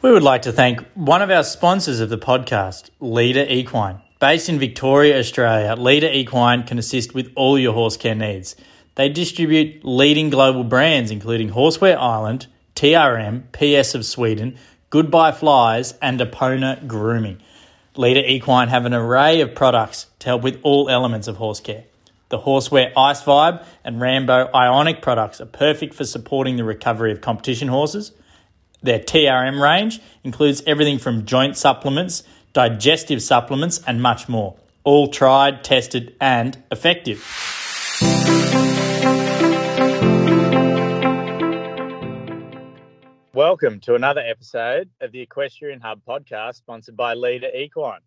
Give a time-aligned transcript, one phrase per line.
[0.00, 4.00] We would like to thank one of our sponsors of the podcast, Leader Equine.
[4.20, 8.54] Based in Victoria, Australia, Leader Equine can assist with all your horse care needs.
[8.94, 14.56] They distribute leading global brands including Horseware Ireland, TRM, PS of Sweden,
[14.90, 17.42] Goodbye Flies, and Epona Grooming.
[17.96, 21.82] Leader Equine have an array of products to help with all elements of horse care.
[22.28, 27.20] The Horseware Ice Vibe and Rambo Ionic products are perfect for supporting the recovery of
[27.20, 28.12] competition horses.
[28.80, 34.56] Their TRM range includes everything from joint supplements, digestive supplements, and much more.
[34.84, 37.24] All tried, tested, and effective.
[43.34, 48.00] Welcome to another episode of the Equestrian Hub podcast, sponsored by Leader Equine.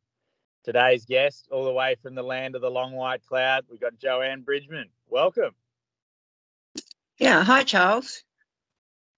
[0.63, 3.97] Today's guest, all the way from the land of the long white cloud, we've got
[3.97, 4.87] Joanne Bridgman.
[5.09, 5.51] Welcome.
[7.17, 8.23] Yeah, hi, Charles.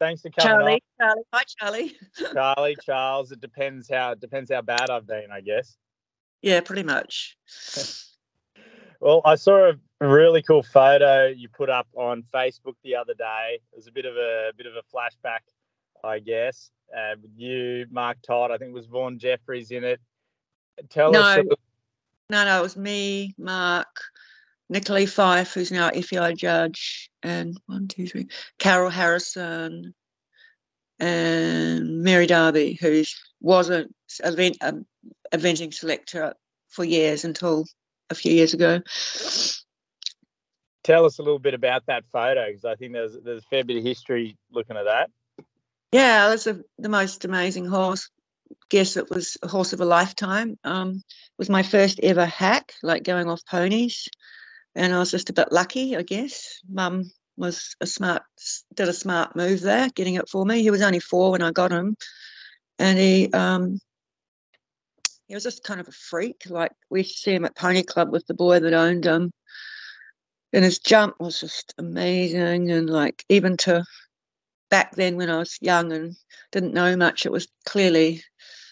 [0.04, 0.50] Thanks for coming.
[0.50, 0.80] Charlie, on.
[1.00, 1.96] Charlie, hi, Charlie.
[2.34, 3.32] Charlie, Charles.
[3.32, 5.78] It depends how it depends how bad I've been, I guess.
[6.42, 7.38] Yeah, pretty much.
[9.00, 13.60] well, I saw a really cool photo you put up on Facebook the other day.
[13.72, 15.40] It was a bit of a, a bit of a flashback,
[16.04, 16.70] I guess.
[16.94, 20.02] Uh, you, Mark Todd, I think it was Vaughn Jefferis in it.
[20.90, 21.46] Tell no, us.
[22.30, 24.02] No, no, it was me, Mark,
[24.74, 29.94] Nicola Fife, who's now FEI judge, and one, two, three, Carol Harrison,
[31.00, 33.04] and Mary Darby, who
[33.40, 34.86] was an event, um,
[35.32, 36.34] eventing selector
[36.70, 37.66] for years until
[38.10, 38.82] a few years ago.
[40.84, 43.64] Tell us a little bit about that photo because I think there's there's a fair
[43.64, 45.12] bit of history looking at that.
[45.92, 48.10] Yeah, that's a, the most amazing horse.
[48.70, 50.58] Guess it was a horse of a lifetime.
[50.64, 54.10] Um, it was my first ever hack, like going off ponies
[54.76, 56.60] and I was just a bit lucky, I guess.
[56.70, 58.24] Mum was a smart,
[58.76, 60.62] did a smart move there, getting it for me.
[60.62, 61.96] He was only four when I got him,
[62.80, 63.80] and he um,
[65.28, 66.44] he was just kind of a freak.
[66.48, 69.32] Like we see him at Pony Club with the boy that owned him,
[70.52, 72.72] and his jump was just amazing.
[72.72, 73.84] And like even to
[74.70, 76.16] back then when I was young and
[76.52, 78.24] didn't know much, it was clearly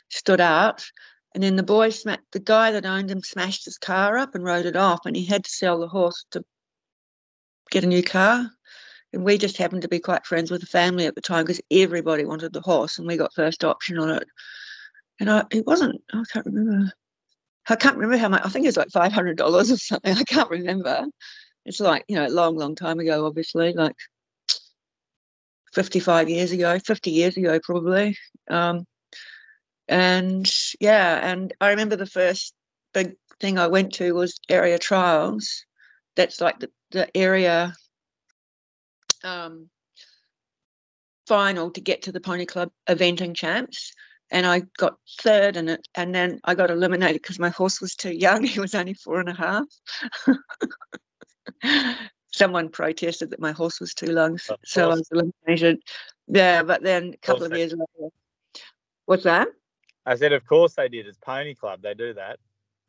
[0.09, 0.83] stood out.
[1.33, 4.43] And then the boy smacked the guy that owned him smashed his car up and
[4.43, 6.43] rode it off, and he had to sell the horse to
[7.69, 8.49] get a new car.
[9.13, 11.61] And we just happened to be quite friends with the family at the time because
[11.71, 14.27] everybody wanted the horse, and we got first option on it.
[15.19, 16.01] And I, it wasn't.
[16.13, 16.91] I can't remember.
[17.69, 18.41] I can't remember how much.
[18.43, 20.15] I think it was like five hundred dollars or something.
[20.17, 21.05] I can't remember.
[21.65, 23.95] It's like you know, a long, long time ago, obviously, like
[25.73, 28.17] fifty-five years ago, fifty years ago, probably.
[28.49, 28.85] Um,
[29.91, 32.53] and yeah, and I remember the first
[32.93, 35.65] big thing I went to was area trials.
[36.15, 37.75] That's like the, the area
[39.25, 39.69] um,
[41.27, 43.91] final to get to the Pony Club eventing champs.
[44.31, 47.93] And I got third in it, and then I got eliminated because my horse was
[47.93, 48.43] too young.
[48.45, 49.65] He was only four and a half.
[52.33, 55.81] Someone protested that my horse was too long, so I was eliminated.
[56.27, 58.09] Yeah, but then a couple of years later,
[59.05, 59.49] what's that?
[60.05, 61.07] I said, of course they did.
[61.07, 61.81] It's Pony Club.
[61.81, 62.39] They do that.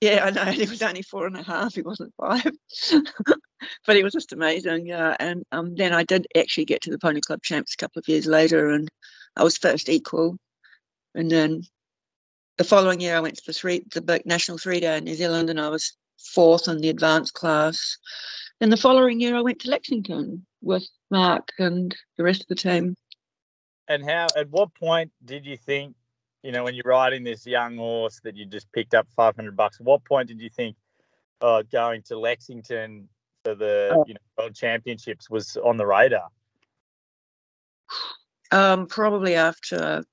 [0.00, 0.44] Yeah, I know.
[0.52, 1.74] He was only four and a half.
[1.74, 2.50] He wasn't five,
[3.86, 4.86] but he was just amazing.
[4.86, 8.00] Yeah, and um, then I did actually get to the Pony Club champs a couple
[8.00, 8.88] of years later, and
[9.36, 10.36] I was first equal.
[11.14, 11.62] And then
[12.58, 15.14] the following year, I went to the three, the big national three day in New
[15.14, 17.96] Zealand, and I was fourth in the advanced class.
[18.58, 22.54] Then the following year, I went to Lexington with Mark and the rest of the
[22.54, 22.96] team.
[23.88, 24.26] And how?
[24.36, 25.94] At what point did you think
[26.42, 29.78] you know, when you're riding this young horse that you just picked up 500 bucks,
[29.80, 30.76] at what point did you think
[31.40, 33.08] uh, going to Lexington
[33.44, 34.04] for the oh.
[34.06, 36.28] you know, World Championships was on the radar?
[38.50, 40.04] Um, probably after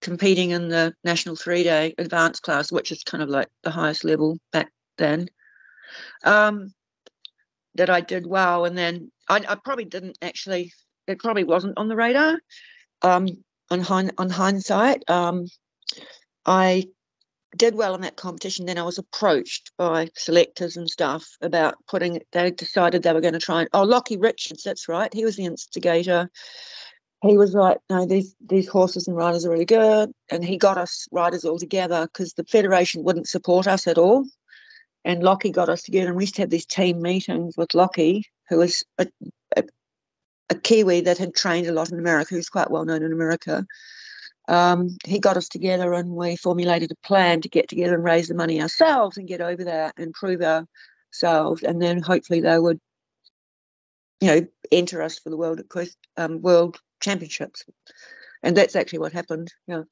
[0.00, 4.04] competing in the national three day advanced class, which is kind of like the highest
[4.04, 5.28] level back then.
[6.24, 6.74] Um,
[7.74, 10.72] that I did well, and then I, I, probably didn't actually.
[11.06, 12.38] It probably wasn't on the radar.
[13.00, 13.28] Um,
[13.80, 15.08] on, on hindsight.
[15.08, 15.46] Um,
[16.46, 16.86] I
[17.56, 18.66] did well in that competition.
[18.66, 22.20] Then I was approached by selectors and stuff about putting.
[22.32, 23.68] They decided they were going to try and.
[23.72, 25.12] Oh, Lockie Richards, that's right.
[25.12, 26.30] He was the instigator.
[27.22, 30.78] He was like, no, these these horses and riders are really good, and he got
[30.78, 34.24] us riders all together because the federation wouldn't support us at all.
[35.04, 38.24] And Lockie got us together, and we used to have these team meetings with Lockie,
[38.48, 39.06] who was a,
[39.56, 39.64] a,
[40.52, 43.66] a Kiwi that had trained a lot in America, who's quite well known in America.
[44.48, 48.28] Um, he got us together and we formulated a plan to get together and raise
[48.28, 51.62] the money ourselves and get over there and prove ourselves.
[51.62, 52.80] And then hopefully they would,
[54.20, 55.62] you know, enter us for the world
[56.16, 57.64] um, world championships.
[58.42, 59.52] and that's actually what happened.
[59.66, 59.82] Yeah,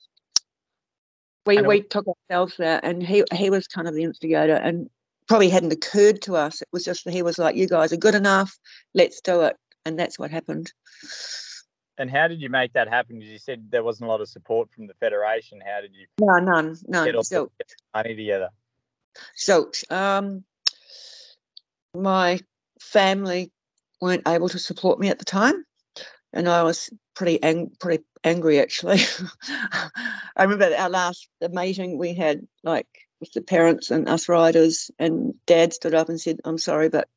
[1.47, 4.91] we we took ourselves there, and he he was kind of the instigator, and
[5.29, 6.61] probably hadn't occurred to us.
[6.61, 8.59] It was just that he was like, "You guys are good enough.
[8.95, 10.73] Let's do it," and that's what happened.
[11.99, 13.19] And how did you make that happen?
[13.19, 15.61] Because you said there wasn't a lot of support from the federation.
[15.61, 17.15] How did you No, none, get none.
[17.17, 18.49] all So the money together?
[19.35, 20.45] So, um,
[21.95, 22.41] my
[22.81, 23.53] family
[24.01, 25.65] weren't able to support me at the time,
[26.33, 29.01] and I was pretty ang- pretty angry actually.
[30.37, 32.87] I remember our last the meeting we had like
[33.21, 37.09] with the parents and us riders, and Dad stood up and said, "I'm sorry, but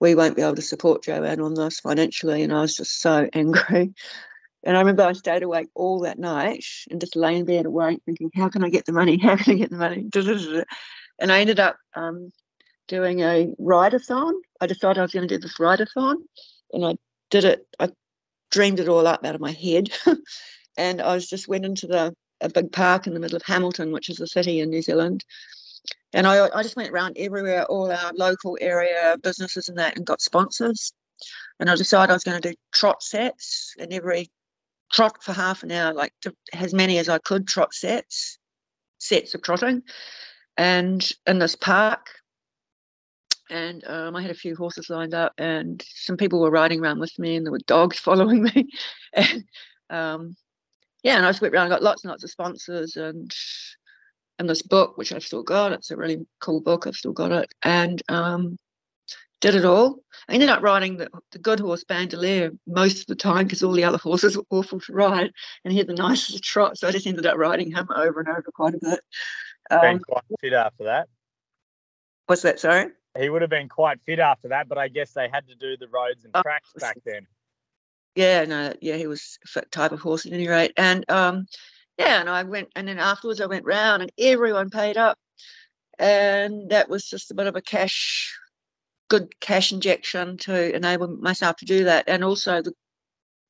[0.00, 3.28] we won't be able to support Joanne on this financially," and I was just so
[3.32, 3.94] angry.
[4.64, 8.00] And I remember I stayed awake all that night and just laying there and awake,
[8.04, 9.18] thinking, "How can I get the money?
[9.22, 10.08] How can I get the money?"
[11.18, 12.32] and I ended up um,
[12.88, 14.32] doing a rideathon.
[14.60, 16.16] I decided I was going to do this rideathon,
[16.72, 16.96] and I
[17.30, 17.66] did it.
[17.78, 17.90] I
[18.50, 19.90] dreamed it all up out of my head,
[20.76, 23.92] and I was just went into the a big park in the middle of Hamilton,
[23.92, 25.24] which is a city in New Zealand.
[26.12, 30.06] And I, I just went around everywhere, all our local area businesses and that, and
[30.06, 30.92] got sponsors.
[31.60, 34.30] And I decided I was going to do trot sets, and every
[34.92, 38.38] trot for half an hour, like to, as many as I could, trot sets,
[38.98, 39.82] sets of trotting
[40.56, 42.08] and in this park.
[43.48, 46.98] And um, I had a few horses lined up, and some people were riding around
[46.98, 48.68] with me, and there were dogs following me.
[49.12, 49.44] and
[49.88, 50.36] um,
[51.02, 53.32] yeah, and I just went around, got lots and lots of sponsors, and
[54.38, 55.72] and this book, which I've still got.
[55.72, 56.86] It's a really cool book.
[56.86, 58.56] I've still got it, and um,
[59.40, 60.00] did it all.
[60.28, 63.72] I ended up riding the, the good horse Bandolier most of the time because all
[63.72, 65.30] the other horses were awful to ride,
[65.64, 68.28] and he had the nicest trot, so I just ended up riding him over and
[68.28, 69.00] over quite a bit.
[69.70, 71.08] Been Um, quite fit after that.
[72.26, 72.60] what's that?
[72.60, 72.90] Sorry.
[73.18, 75.76] He would have been quite fit after that, but I guess they had to do
[75.76, 77.26] the roads and Oh, tracks back then.
[78.14, 80.72] Yeah, no, yeah, he was a type of horse at any rate.
[80.76, 81.46] And um,
[81.98, 85.18] yeah, and I went, and then afterwards I went round, and everyone paid up,
[85.98, 88.36] and that was just a bit of a cash,
[89.08, 92.04] good cash injection to enable myself to do that.
[92.08, 92.72] And also, the,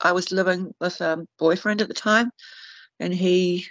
[0.01, 2.31] I was living with a boyfriend at the time,
[3.01, 3.67] and he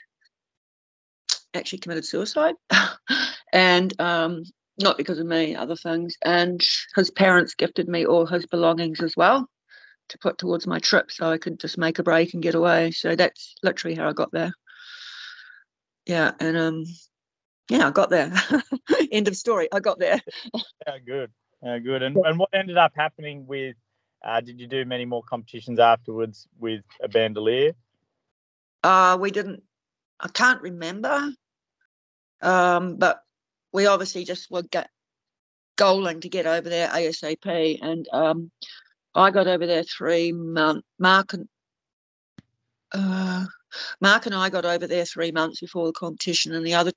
[1.54, 2.56] actually committed suicide,
[3.54, 4.44] and um,
[4.82, 6.16] not because of me, other things.
[6.24, 9.48] And his parents gifted me all his belongings as well
[10.10, 12.92] to put towards my trip so I could just make a break and get away.
[12.92, 14.54] So that's literally how I got there.
[16.06, 16.86] Yeah, and um
[17.70, 18.32] yeah, I got there.
[19.12, 19.68] End of story.
[19.72, 20.20] I got there.
[20.88, 21.32] Yeah, good.
[21.64, 22.04] Yeah, good.
[22.04, 23.76] And, and what ended up happening with?
[24.24, 27.74] Uh, did you do many more competitions afterwards with a bandolier?
[28.84, 29.64] Uh we didn't
[30.20, 31.32] I can't remember.
[32.42, 33.22] Um, but
[33.74, 34.90] we obviously just were get
[35.78, 38.52] goaling to get over there ASAP and um
[39.14, 41.48] I got over there three months Mark and
[42.92, 43.46] uh
[44.02, 46.92] Mark and I got over there three months before the competition, and the other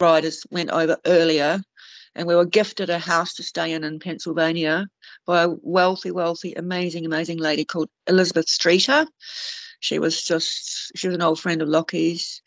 [0.00, 1.60] riders went over earlier.
[2.16, 4.88] And we were gifted a house to stay in in Pennsylvania
[5.26, 9.06] by a wealthy, wealthy, amazing, amazing lady called Elizabeth Streeter.
[9.78, 12.42] She was just, she was an old friend of Lockie's,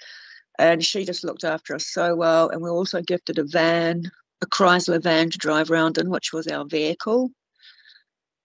[0.60, 2.50] and she just looked after us so well.
[2.50, 4.12] And we were also gifted a van,
[4.42, 7.32] a Chrysler van to drive around in, which was our vehicle.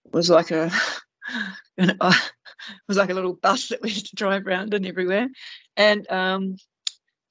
[0.05, 0.71] It was like a,
[1.77, 1.97] an,
[2.87, 5.27] was like a little bus that we used to drive around and everywhere.
[5.77, 6.55] And um,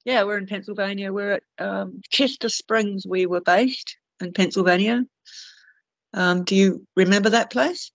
[0.05, 1.11] yeah, we're in Pennsylvania.
[1.13, 3.05] We're at um, Chester Springs.
[3.07, 5.05] We were based in Pennsylvania.
[6.13, 7.91] Um, do you remember that place?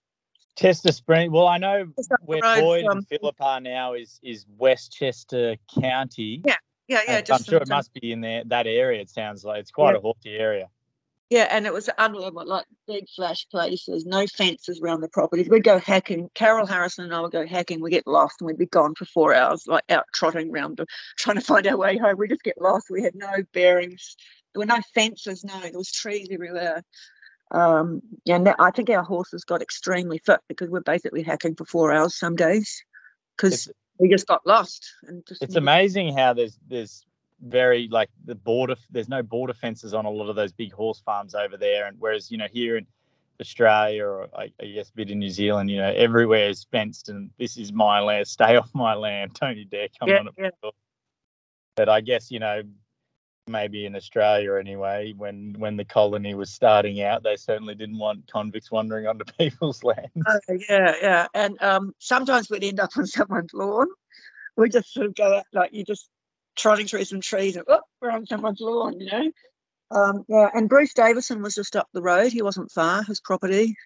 [0.56, 1.32] Chester Spring.
[1.32, 1.87] Well, I know
[2.20, 6.42] where Boyd from- and Phillip are now is is Westchester County.
[6.44, 6.56] Yeah,
[6.87, 7.23] Yeah, yeah.
[7.32, 9.00] I'm sure it must be in there that area.
[9.00, 9.99] It sounds like it's quite Yeah.
[9.99, 10.68] a horsey area.
[11.34, 15.48] Yeah, and it was unbelievable, like big flash places, no fences around the properties.
[15.48, 16.30] We'd go hacking.
[16.36, 17.80] Carol Harrison and I would go hacking.
[17.80, 20.80] We'd get lost and we'd be gone for four hours, like out trotting around,
[21.18, 22.18] trying to find our way home.
[22.18, 22.86] We just get lost.
[22.88, 24.14] We had no bearings.
[24.54, 25.42] There were no fences.
[25.42, 26.84] No, there was trees everywhere.
[27.50, 31.64] Um, and that, I think our horses got extremely fit because we're basically hacking for
[31.64, 32.80] four hours some days
[33.36, 37.04] because we just got lost and just it's amazing how there's there's
[37.44, 38.76] very like the border.
[38.90, 41.96] There's no border fences on a lot of those big horse farms over there, and
[41.98, 42.86] whereas you know here in
[43.40, 47.30] Australia or I, guess a bit in New Zealand, you know everywhere is fenced, and
[47.38, 48.26] this is my land.
[48.38, 49.34] Stay off my land.
[49.34, 50.34] Don't you dare come Yeah, on it.
[50.38, 50.70] yeah.
[51.76, 52.62] But I guess you know
[53.46, 58.30] maybe in Australia anyway, when when the colony was starting out, they certainly didn't want
[58.30, 60.10] convicts wandering onto people's lands.
[60.26, 61.26] Oh, yeah, yeah.
[61.34, 63.88] And um, sometimes we'd end up on someone's lawn.
[64.56, 66.08] We just sort of go out like you just
[66.56, 69.32] trotting through some trees and oh, we're on someone's lawn, you know.
[69.90, 72.32] Um, yeah, and Bruce Davidson was just up the road.
[72.32, 73.02] He wasn't far.
[73.04, 73.76] His property.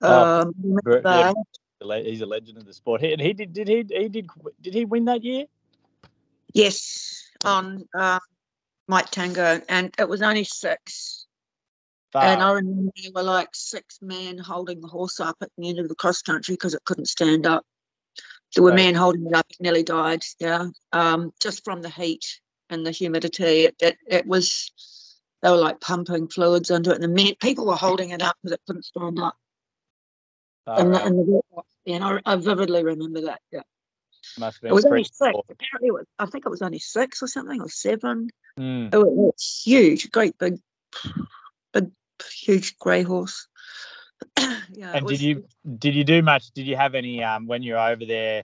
[0.00, 1.32] Oh, Um, yeah,
[1.80, 3.00] a le- he's a legend of the sport.
[3.00, 4.28] He, and he did did he he did
[4.60, 5.44] did he win that year?
[6.52, 8.18] Yes, on uh,
[8.88, 11.26] Might Tango, and it was only six.
[12.12, 12.24] Far.
[12.24, 15.80] And I remember there were like six men holding the horse up at the end
[15.80, 17.64] of the cross country because it couldn't stand up.
[18.54, 18.76] There were Right.
[18.76, 20.22] men holding it up, it nearly died.
[20.38, 23.64] Yeah, um, just from the heat and the humidity.
[23.66, 24.72] It, it, it was,
[25.42, 28.36] they were like pumping fluids into it, and the men, people were holding it up
[28.42, 29.36] because it couldn't stand up.
[30.66, 31.06] And, the, out.
[31.06, 31.40] and the,
[31.86, 33.40] and I, I vividly remember that.
[33.52, 33.60] Yeah.
[34.38, 35.18] Must have It was only six.
[35.18, 35.44] cool.
[35.50, 38.30] Apparently, it was, I think it was only six or something, or seven.
[38.58, 38.94] Mm.
[38.94, 40.58] It was, it's huge, great big,
[41.72, 41.90] big,
[42.32, 43.46] huge grey horse.
[44.72, 44.92] yeah.
[44.94, 45.44] And was- did you
[45.78, 46.50] did you do much?
[46.52, 48.42] Did you have any um when you were over there?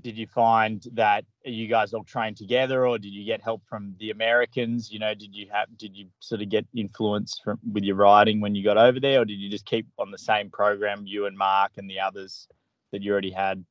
[0.00, 3.96] Did you find that you guys all trained together, or did you get help from
[3.98, 4.92] the Americans?
[4.92, 8.40] You know, did you have did you sort of get influence from with your riding
[8.40, 11.26] when you got over there, or did you just keep on the same program, you
[11.26, 12.46] and Mark and the others
[12.92, 13.64] that you already had?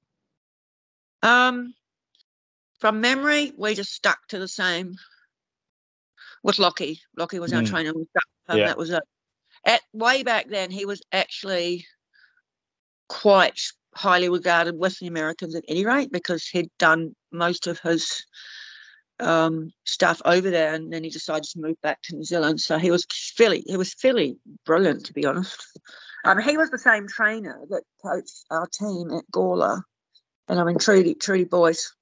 [1.24, 1.74] Um,
[2.80, 4.96] from memory, we just stuck to the same.
[6.44, 7.68] With Lockie, Lockie was our Mm.
[7.70, 7.94] trainer.
[7.94, 8.68] We stuck him, Yeah.
[8.68, 9.04] That was it.
[9.68, 11.86] At way back then, he was actually
[13.10, 13.60] quite
[13.96, 18.26] highly regarded with the Americans at any rate because he'd done most of his
[19.20, 22.62] um, stuff over there, and then he decided to move back to New Zealand.
[22.62, 23.06] So he was
[23.36, 25.62] fairly, he was fairly brilliant, to be honest.
[26.24, 29.82] Um, he was the same trainer that coached our team at Gawler,
[30.48, 31.94] and I mean Trudy, Trudy Boyce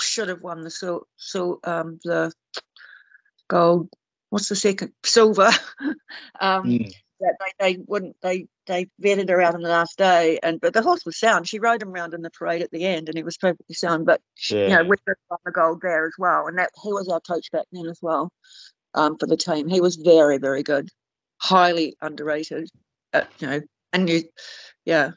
[0.00, 2.32] should have won the sil- sil- um, the
[3.48, 3.88] gold.
[4.30, 5.50] What's the second silver?
[6.40, 6.94] um, Mm.
[7.20, 10.74] That they, they wouldn't they they vetted her out on the last day and but
[10.74, 11.48] the horse was sound.
[11.48, 14.06] She rode him around in the parade at the end and he was perfectly sound
[14.06, 14.76] but she, you Yeah.
[14.78, 14.96] know we
[15.30, 17.98] won the gold there as well and that he was our coach back then as
[18.02, 18.30] well
[18.94, 19.68] um, for the team.
[19.68, 20.88] He was very very good.
[21.38, 22.68] Highly underrated
[23.12, 23.60] uh, you know
[23.92, 24.22] and you
[24.84, 25.10] yeah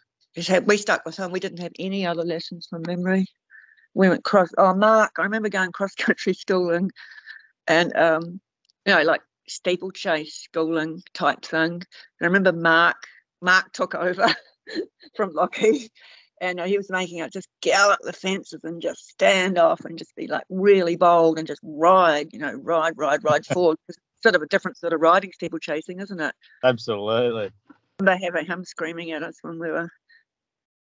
[0.66, 1.32] we stuck with him.
[1.32, 3.26] We didn't have any other lessons from memory.
[3.94, 6.92] We went cross oh mark i remember going cross country schooling
[7.68, 8.40] and um
[8.86, 11.74] you know like steeplechase schooling type thing.
[11.74, 11.86] And
[12.22, 13.08] I remember Mark,
[13.42, 14.28] Mark took over
[15.16, 15.90] from Lockie
[16.42, 19.98] and uh, he was making it just gallop the fences and just stand off and
[19.98, 23.78] just be like really bold and just ride, you know, ride, ride, ride forward.
[23.88, 26.34] It's sort of a different sort of riding steeplechasing, isn't it?
[26.64, 27.52] Absolutely.
[28.00, 29.90] Remember having him screaming at us when we were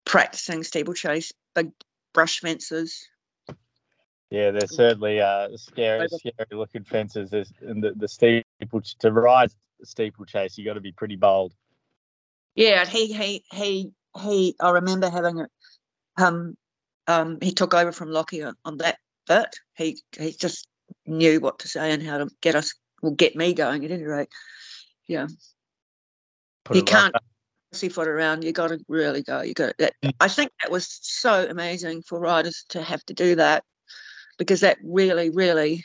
[0.05, 1.71] practicing steeplechase, big
[2.13, 3.09] brush fences.
[4.31, 7.31] Yeah, they're certainly uh, scary, scary looking fences.
[7.31, 8.09] There's, and the, the
[8.59, 9.51] steeple to ride
[9.85, 11.55] steeplechase, you got to be pretty bold.
[12.55, 14.57] Yeah, he he he he.
[14.61, 15.51] I remember having it.
[16.17, 16.57] Um,
[17.07, 18.99] um, he took over from Lockie on, on that
[19.29, 19.55] bit.
[19.77, 20.67] He he just
[21.07, 24.03] knew what to say and how to get us, well, get me going at any
[24.05, 24.29] rate.
[25.07, 25.29] Yeah,
[26.65, 27.15] Put You can't-
[27.73, 28.45] see foot around.
[28.45, 29.43] You got to really go.
[29.43, 29.93] You got that.
[30.03, 30.15] Mm.
[30.21, 33.63] I think that was so amazing for riders to have to do that
[34.39, 35.85] because that really, really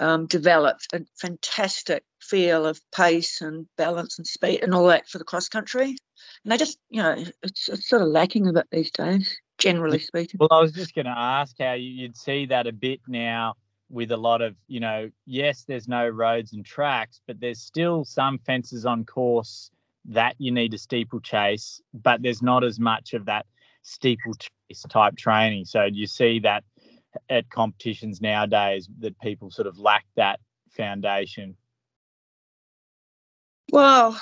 [0.00, 5.18] um, developed a fantastic feel of pace and balance and speed and all that for
[5.18, 5.96] the cross country.
[6.44, 9.98] And they just, you know, it's, it's sort of lacking a bit these days, generally
[9.98, 10.38] speaking.
[10.40, 13.54] Well, I was just going to ask how you- you'd see that a bit now
[13.90, 18.04] with a lot of, you know, yes, there's no roads and tracks, but there's still
[18.04, 19.70] some fences on course
[20.06, 23.46] that you need to steeplechase, but there's not as much of that
[23.82, 24.50] steeplechase
[24.88, 25.64] type training.
[25.64, 26.64] So do you see that
[27.28, 30.40] at competitions nowadays that people sort of lack that
[30.70, 31.56] foundation?
[33.72, 34.20] Well,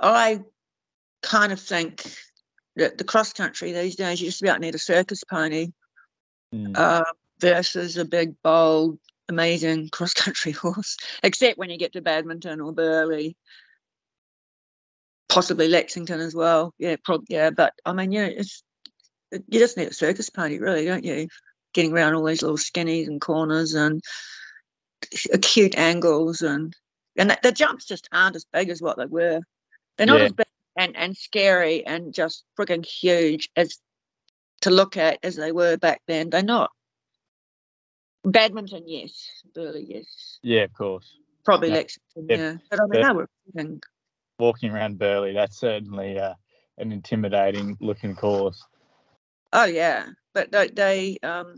[0.00, 0.40] I
[1.22, 2.16] kind of think
[2.76, 5.68] that the cross country these days, you just about need a circus pony
[6.54, 6.76] Mm.
[6.76, 7.04] uh,
[7.40, 8.98] versus a big, bold,
[9.28, 13.36] amazing cross country horse, except when you get to Badminton or Burghley,
[15.28, 16.74] possibly Lexington as well.
[16.78, 17.26] Yeah, probably.
[17.30, 18.62] Yeah, but I mean, yeah, it's
[19.48, 21.28] you just need a circus pony, really, don't you?
[21.72, 24.02] Getting around all these little skinnies and corners and
[25.32, 26.74] acute angles and
[27.16, 29.40] and the, the jumps just aren't as big as what they were.
[29.96, 30.24] They're not Yeah.
[30.26, 33.78] as big and, and scary and just frigging huge as
[34.62, 36.30] to look at as they were back then.
[36.30, 36.70] They're not.
[38.24, 39.28] Badminton, yes.
[39.54, 40.38] Burghley, yes.
[40.42, 41.18] Yeah, of course.
[41.44, 41.70] Probably.
[41.70, 42.36] Lexington, Yeah.
[42.36, 42.56] yeah.
[42.70, 43.80] But I mean, they were frigging
[44.38, 46.34] Walking around Burghley, that's certainly uh,
[46.78, 48.64] an intimidating looking course.
[49.54, 51.54] Oh yeah, but they, they um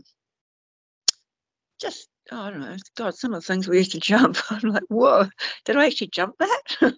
[1.81, 2.75] just oh, I don't know.
[2.95, 5.25] God, some of the things we used to jump, I'm like, whoa,
[5.65, 6.93] did I actually jump that?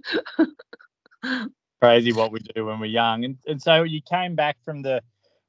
[1.81, 3.23] crazy what we do when we're young.
[3.23, 5.01] And and so you came back from the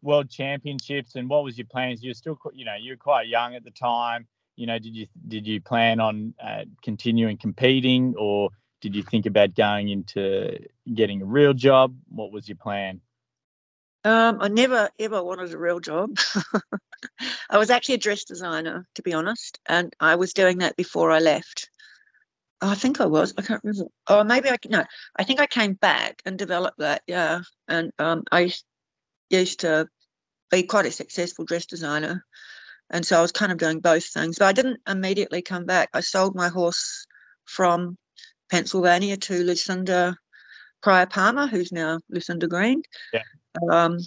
[0.03, 2.03] World Championships, and what was your plans?
[2.03, 4.27] You're still, you know, you were quite young at the time.
[4.57, 9.27] You know, did you did you plan on uh, continuing competing, or did you think
[9.27, 10.59] about going into
[10.95, 11.95] getting a real job?
[12.09, 13.01] What was your plan?
[14.05, 16.17] Um, I never ever wanted a real job.
[17.51, 21.11] I was actually a dress designer, to be honest, and I was doing that before
[21.11, 21.71] I left.
[22.63, 23.35] I think I was.
[23.37, 23.91] I can't remember.
[24.07, 24.85] Oh, maybe I no.
[25.17, 27.03] I think I came back and developed that.
[27.07, 28.53] Yeah, and um, I
[29.29, 29.89] used to
[30.51, 32.25] be quite a successful dress designer,
[32.91, 34.39] and so I was kind of doing both things.
[34.39, 35.91] But I didn't immediately come back.
[35.93, 37.07] I sold my horse
[37.45, 37.99] from
[38.51, 40.17] Pennsylvania to Lucinda
[40.83, 42.83] Prior Palmer, who's now Lucinda Green.
[43.13, 43.23] Yeah.
[43.71, 43.99] Um,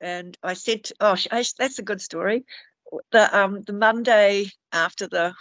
[0.00, 2.44] and I said, "Oh, that's a good story."
[3.12, 5.34] The um the Monday after the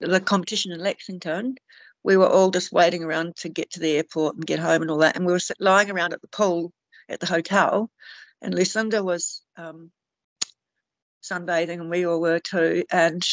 [0.00, 1.56] the competition in Lexington,
[2.02, 4.90] we were all just waiting around to get to the airport and get home and
[4.90, 5.16] all that.
[5.16, 6.72] And we were lying around at the pool
[7.08, 7.90] at the hotel,
[8.40, 9.90] and Lucinda was um,
[11.22, 12.84] sunbathing, and we all were too.
[12.90, 13.26] And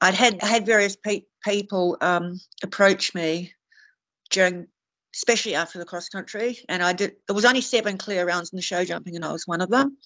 [0.00, 3.52] I'd had had various pe- people um, approach me
[4.30, 4.68] during
[5.14, 6.58] especially after the cross country.
[6.68, 9.32] And I did, there was only seven clear rounds in the show jumping, and I
[9.32, 9.96] was one of them.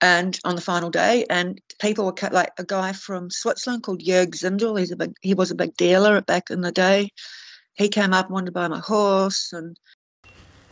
[0.00, 4.02] And on the final day, and people were cut like a guy from Switzerland called
[4.02, 4.78] Jörg Zindel.
[4.78, 7.08] He's a big, he was a big dealer back in the day.
[7.74, 9.52] He came up and wanted to buy my horse.
[9.52, 9.78] And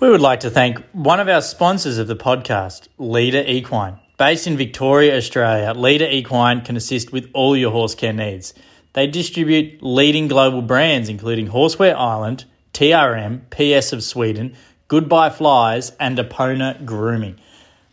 [0.00, 3.99] we would like to thank one of our sponsors of the podcast, Leader Equine.
[4.19, 8.52] Based in Victoria, Australia, Leader Equine can assist with all your horse care needs.
[8.93, 14.57] They distribute leading global brands including Horseware Ireland, TRM, PS of Sweden,
[14.88, 17.38] Goodbye Flies, and Epona Grooming.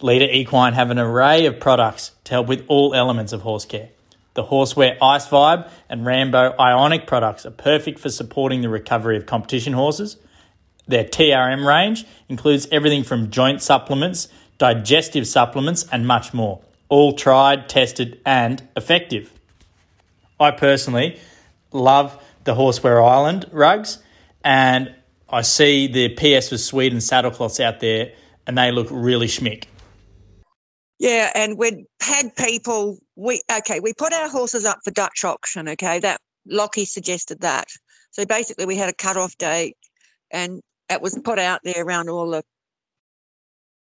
[0.02, 3.90] Leader Equine have an array of products to help with all elements of horse care.
[4.34, 9.28] The Horseware Ice Vibe and Rambo Ionic products are perfect for supporting the recovery of
[9.28, 10.18] competition horses.
[10.88, 16.60] Their TRM range includes everything from joint supplements, digestive supplements, and much more.
[16.90, 19.32] All tried, tested, and effective.
[20.40, 21.20] I personally
[21.72, 24.00] love the Horseware Ireland rugs
[24.44, 24.94] and
[25.30, 28.12] I see the PS with Sweden saddlecloths out there,
[28.48, 29.66] and they look really schmick.
[31.00, 33.00] Yeah, and we'd had people.
[33.16, 35.68] We okay, we put our horses up for Dutch auction.
[35.70, 37.68] Okay, that Lockie suggested that.
[38.12, 39.78] So basically, we had a cut-off date,
[40.32, 42.44] and it was put out there around all the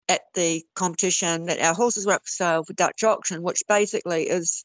[0.08, 4.24] at the competition that our horses were up for sale for Dutch auction, which basically
[4.24, 4.64] is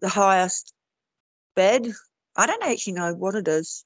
[0.00, 0.72] the highest
[1.54, 1.92] bid.
[2.36, 3.84] I don't actually know what it is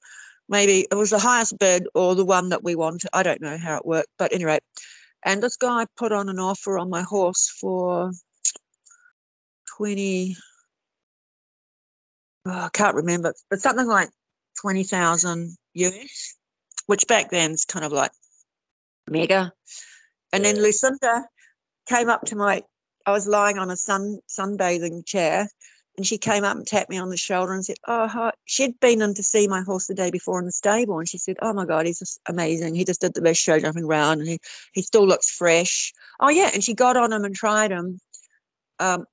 [0.51, 3.09] maybe it was the highest bid or the one that we wanted.
[3.13, 4.59] I don't know how it worked, but anyway.
[5.23, 8.11] And this guy put on an offer on my horse for
[9.77, 10.35] 20,
[12.45, 14.09] oh, I can't remember, but something like
[14.61, 16.35] 20,000 US,
[16.87, 18.11] which back then is kind of like
[19.09, 19.53] mega.
[20.33, 21.23] And then Lucinda
[21.87, 22.61] came up to my,
[23.05, 25.47] I was lying on a sun sunbathing chair
[26.01, 28.31] and she came up and tapped me on the shoulder and said, Oh, hi.
[28.45, 30.97] she'd been in to see my horse the day before in the stable.
[30.97, 32.73] And she said, Oh my God, he's just amazing.
[32.73, 34.39] He just did the best show jumping round and he,
[34.73, 35.93] he still looks fresh.
[36.19, 36.49] Oh, yeah.
[36.55, 37.99] And she got on him and tried him.
[38.79, 39.05] Um,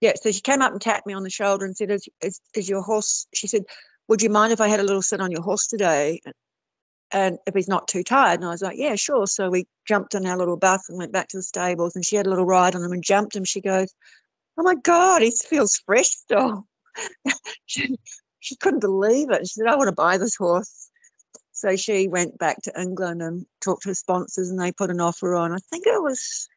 [0.00, 0.14] yeah.
[0.22, 2.66] So she came up and tapped me on the shoulder and said, is, is, is
[2.66, 3.26] your horse?
[3.34, 3.64] She said,
[4.08, 6.22] Would you mind if I had a little sit on your horse today?
[7.10, 8.40] And if he's not too tired.
[8.40, 9.26] And I was like, Yeah, sure.
[9.26, 12.16] So we jumped in our little bus and went back to the stables and she
[12.16, 13.44] had a little ride on him and jumped him.
[13.44, 13.92] She goes,
[14.58, 16.66] oh my God, he feels fresh still.
[17.66, 17.96] she,
[18.40, 19.46] she couldn't believe it.
[19.46, 20.90] She said, I want to buy this horse.
[21.52, 25.00] So she went back to England and talked to her sponsors and they put an
[25.00, 25.52] offer on.
[25.52, 26.48] I think it was,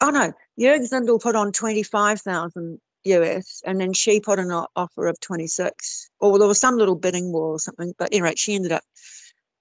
[0.00, 5.20] oh no, Jürgen Zindel put on 25,000 US and then she put an offer of
[5.20, 6.10] 26.
[6.20, 7.92] Or there was some little bidding war or something.
[7.98, 8.82] But anyway, she ended up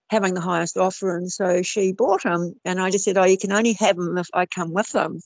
[0.09, 1.15] having the highest offer.
[1.15, 2.53] And so she bought them.
[2.63, 5.19] And I just said, Oh, you can only have them if I come with them.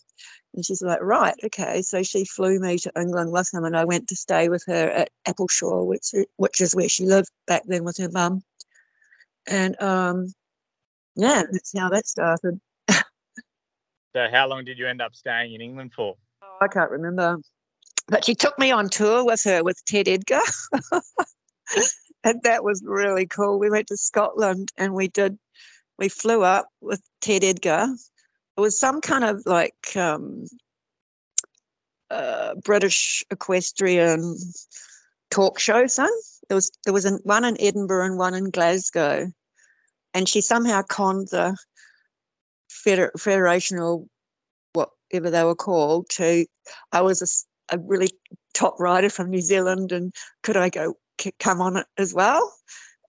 [0.55, 1.81] And she's like, right, okay.
[1.81, 3.65] So she flew me to England with them.
[3.65, 7.29] and I went to stay with her at Appleshaw, which which is where she lived
[7.45, 8.41] back then with her mum.
[9.47, 10.33] And um,
[11.15, 12.59] yeah, that's how that started.
[12.89, 16.15] so, how long did you end up staying in England for?
[16.41, 17.37] Oh, I can't remember,
[18.07, 20.41] but she took me on tour with her with Ted Edgar.
[22.23, 23.59] and that was really cool.
[23.59, 25.37] We went to Scotland and we did,
[25.97, 27.87] we flew up with Ted Edgar
[28.59, 30.43] it was some kind of like um,
[32.11, 34.35] uh, British equestrian
[35.31, 36.21] talk show thing.
[36.49, 39.31] There was there was an, one in Edinburgh and one in Glasgow,
[40.13, 41.55] and she somehow conned the
[42.69, 44.07] feder- federational
[44.73, 46.45] whatever they were called to.
[46.91, 48.09] I was a, a really
[48.53, 50.95] top rider from New Zealand, and could I go
[51.39, 52.53] come on it as well?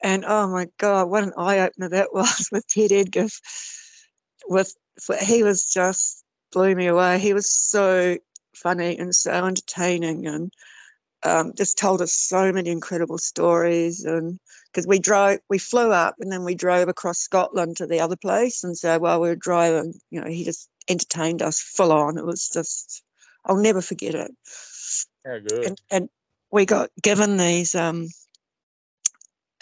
[0.03, 3.29] And oh my god, what an eye opener that was with Ted Edgar,
[4.49, 4.75] with
[5.21, 7.19] he was just blew me away.
[7.19, 8.17] He was so
[8.55, 10.53] funny and so entertaining, and
[11.23, 14.39] um, just told us so many incredible stories and
[14.73, 18.17] because we drove we flew up and then we drove across scotland to the other
[18.17, 22.17] place and so while we were driving you know he just entertained us full on
[22.17, 23.03] it was just
[23.47, 24.31] i'll never forget it
[25.27, 25.67] Yeah, good.
[25.67, 26.09] and, and
[26.53, 28.09] we got given these um,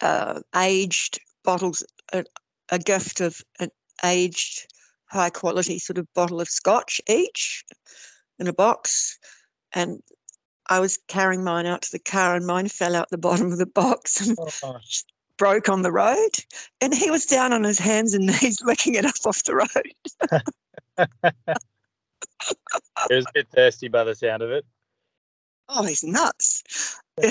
[0.03, 2.25] uh, aged bottles, a,
[2.71, 3.71] a gift of an
[4.05, 4.67] aged,
[5.07, 7.65] high quality sort of bottle of scotch each
[8.39, 9.19] in a box.
[9.73, 10.03] And
[10.71, 13.59] I was carrying mine out to the car, and mine fell out the bottom of
[13.59, 14.79] the box and Oh,
[15.37, 16.31] broke on the road.
[16.81, 19.69] And he was down on his hands and knees licking it up off the road.
[23.11, 24.65] it was a bit thirsty by the sound of it.
[25.69, 26.99] Oh, he's nuts.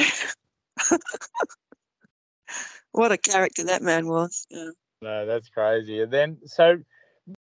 [2.92, 4.46] what a character that man was.
[4.50, 4.70] Yeah.
[5.02, 6.02] No, that's crazy.
[6.02, 6.78] And then, so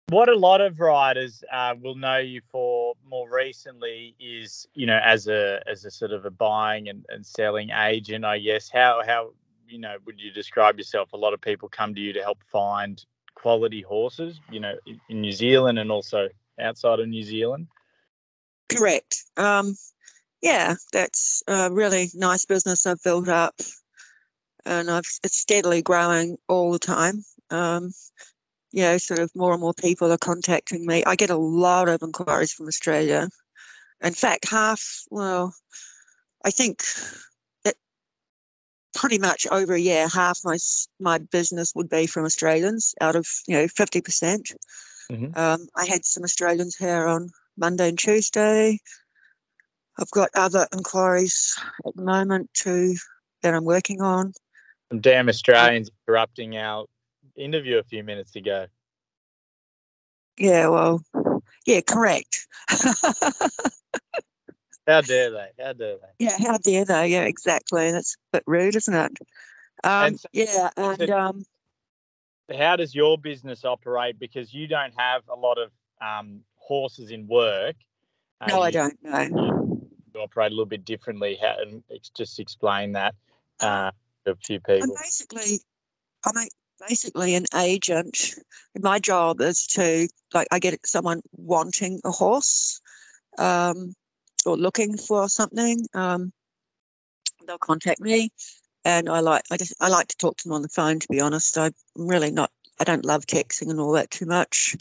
[0.09, 5.01] what a lot of riders uh, will know you for more recently is, you know,
[5.05, 8.69] as a as a sort of a buying and, and selling agent, I guess.
[8.69, 9.33] How how
[9.69, 11.13] you know would you describe yourself?
[11.13, 15.01] A lot of people come to you to help find quality horses, you know, in,
[15.09, 16.29] in New Zealand and also
[16.61, 17.67] outside of New Zealand.
[18.69, 19.25] Correct.
[19.37, 19.77] Um,
[20.47, 23.57] yeah, that's a really nice business I've built up,
[24.65, 27.25] and I've it's steadily growing all the time.
[27.51, 27.91] Um,
[28.71, 31.03] you know, sort of more and more people are contacting me.
[31.05, 33.29] I get a lot of inquiries from Australia.
[34.05, 35.53] In fact, half, well,
[36.45, 36.85] I think
[37.65, 37.75] that
[38.95, 40.59] pretty much over a year, half my
[41.01, 44.53] my business would be from Australians out of you know fifty percent.
[45.11, 45.37] Mhm.
[45.37, 48.79] Um, I had some Australians here on Monday and Tuesday.
[49.99, 52.97] I've got other inquiries at the moment too
[53.43, 54.33] that I'm working on.
[54.91, 56.85] Some damn Australians interrupting our
[57.37, 58.67] interview a few minutes ago.
[60.39, 61.03] Yeah, well,
[61.67, 62.47] yeah, correct.
[64.87, 65.49] How dare they?
[65.59, 66.25] How dare they?
[66.25, 67.09] yeah, how dare they?
[67.09, 67.91] Yeah, exactly.
[67.91, 69.13] That's a bit rude, isn't it?
[69.83, 71.45] Um, And so- yeah, and um,
[72.57, 74.19] how does your business operate?
[74.21, 77.75] Because you don't have a lot of um, horses in work.
[78.41, 79.66] Uh, no, I don't know.
[80.19, 81.39] Operate a little bit differently.
[81.41, 81.83] How, and
[82.15, 83.15] just explain that
[83.61, 83.91] uh,
[84.25, 84.97] to a few I'm people.
[85.03, 85.61] basically,
[86.25, 86.49] I'm a,
[86.89, 88.35] basically an agent.
[88.79, 92.81] My job is to like I get someone wanting a horse,
[93.39, 93.95] um,
[94.45, 95.87] or looking for something.
[95.95, 96.33] Um,
[97.47, 98.31] they'll contact me,
[98.85, 101.01] and I like I just I like to talk to them on the phone.
[101.01, 102.51] To be honest, I'm really not.
[102.79, 104.77] I don't love texting and all that too much.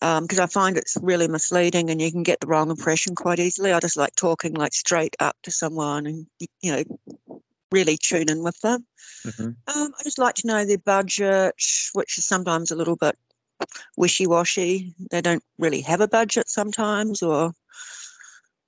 [0.00, 3.72] Because I find it's really misleading and you can get the wrong impression quite easily.
[3.72, 6.26] I just like talking like straight up to someone and
[6.60, 6.84] you know
[7.70, 8.86] really tune in with them.
[9.24, 9.56] Mhm.
[9.74, 11.54] Um, I just like to know their budget,
[11.92, 13.16] which is sometimes a little bit
[13.96, 14.94] wishy washy.
[15.10, 17.52] They don't really have a budget sometimes, or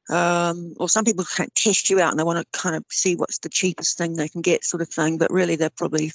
[0.09, 3.17] um, or some people can test you out and they want to kind of see
[3.17, 5.19] what's the cheapest thing they can get, sort of thing.
[5.19, 6.13] But really, they're probably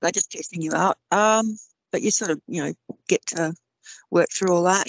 [0.00, 0.98] they're just testing you out.
[1.10, 1.58] Um,
[1.90, 2.74] but you sort of you know
[3.08, 3.54] get to
[4.10, 4.88] work through all that.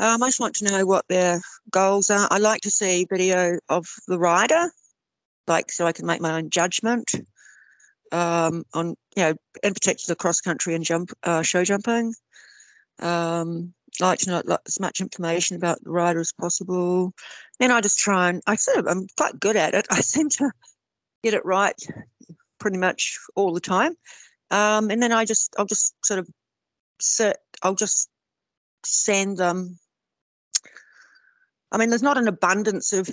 [0.00, 1.40] Um, I just want to know what their
[1.70, 2.26] goals are.
[2.30, 4.70] I like to see video of the rider,
[5.46, 7.14] like so I can make my own judgment
[8.12, 12.14] um, on you know in particular cross country and jump uh, show jumping.
[13.00, 17.12] Um, I like to know as much information about the rider as possible.
[17.58, 19.86] Then I just try and I sort of I'm quite good at it.
[19.90, 20.50] I seem to
[21.22, 21.80] get it right
[22.58, 23.94] pretty much all the time.
[24.50, 26.28] Um, and then I just I'll just sort of
[27.00, 27.38] sit.
[27.62, 28.08] I'll just
[28.84, 29.78] send them.
[31.70, 33.08] I mean, there's not an abundance of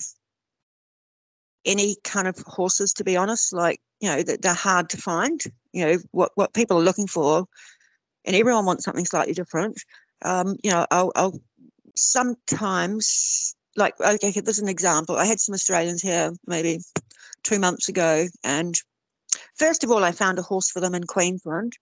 [1.65, 3.53] any kind of horses, to be honest.
[3.53, 5.41] Like you know, that they're hard to find.
[5.73, 7.45] You know what what people are looking for,
[8.25, 9.81] and everyone wants something slightly different.
[10.23, 11.39] Um, you know, I'll, I'll
[11.95, 15.15] sometimes like okay, there's an example.
[15.15, 16.79] I had some Australians here maybe
[17.43, 18.75] two months ago, and
[19.55, 21.73] first of all, I found a horse for them in Queensland,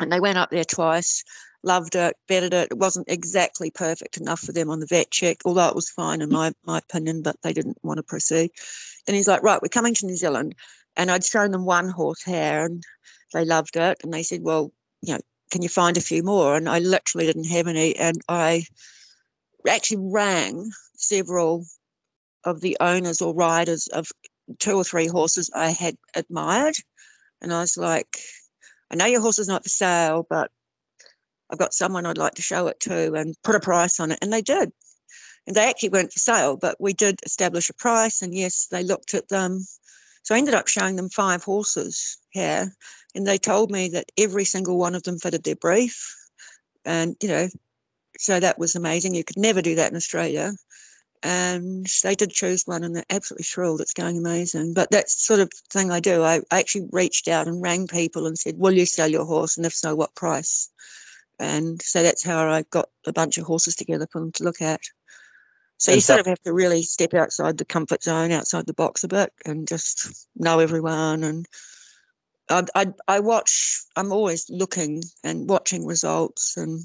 [0.00, 1.24] and they went up there twice.
[1.64, 2.68] Loved it, bettered it.
[2.72, 6.20] It wasn't exactly perfect enough for them on the vet check, although it was fine
[6.20, 8.50] in my, my opinion, but they didn't want to proceed.
[9.06, 10.54] Then he's like, Right, we're coming to New Zealand.
[10.96, 12.82] And I'd shown them one horse here and
[13.32, 13.98] they loved it.
[14.02, 14.72] And they said, Well,
[15.02, 15.20] you know,
[15.50, 16.56] can you find a few more?
[16.56, 17.94] And I literally didn't have any.
[17.96, 18.64] And I
[19.68, 21.64] actually rang several
[22.44, 24.08] of the owners or riders of
[24.58, 26.74] two or three horses I had admired.
[27.40, 28.18] And I was like,
[28.90, 30.50] I know your horse is not for sale, but
[31.52, 34.18] I've got someone I'd like to show it to and put a price on it.
[34.22, 34.72] And they did.
[35.46, 38.22] And they actually weren't for sale, but we did establish a price.
[38.22, 39.60] And yes, they looked at them.
[40.22, 42.72] So I ended up showing them five horses here.
[43.14, 46.14] And they told me that every single one of them fitted their brief.
[46.84, 47.48] And, you know,
[48.18, 49.14] so that was amazing.
[49.14, 50.52] You could never do that in Australia.
[51.22, 53.80] and they did choose one and they're absolutely thrilled.
[53.80, 54.74] It's going amazing.
[54.74, 56.22] But that's sort of thing I do.
[56.22, 59.56] I, I actually reached out and rang people and said, Will you sell your horse?
[59.56, 60.68] And if so, what price?
[61.38, 64.60] And so that's how I got a bunch of horses together for them to look
[64.60, 64.80] at.
[65.78, 68.66] So And you so- sort of have to really step outside the comfort zone, outside
[68.66, 71.24] the box a bit, and just know everyone.
[71.24, 71.46] And
[72.48, 73.82] I, I, I watch.
[73.96, 76.80] I'm always looking and watching results, and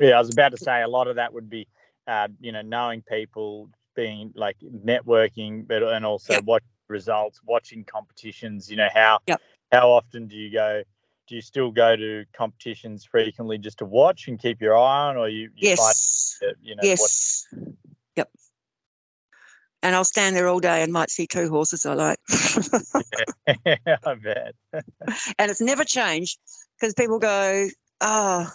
[0.00, 1.68] Yeah, I was about to say a lot of that would be,
[2.06, 6.44] uh, you know, knowing people, being like networking, but and also Yep.
[6.44, 8.70] watching results, watching competitions.
[8.70, 9.40] You know how Yep.
[9.72, 10.82] how often do you go?
[11.26, 15.16] Do you still go to competitions frequently just to watch and keep your eye on,
[15.16, 17.46] or you, you yes, you know yes,
[18.14, 18.30] yep.
[19.82, 22.18] And I'll stand there all day and might see two horses I like.
[23.46, 24.54] I bet.
[25.38, 26.38] and it's never changed
[26.78, 27.68] because people go,
[28.00, 28.50] oh,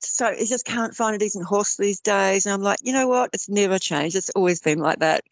[0.00, 2.46] so you just can't find a decent horse these days.
[2.46, 3.30] And I'm like, you know what?
[3.32, 4.16] It's never changed.
[4.16, 5.24] It's always been like that.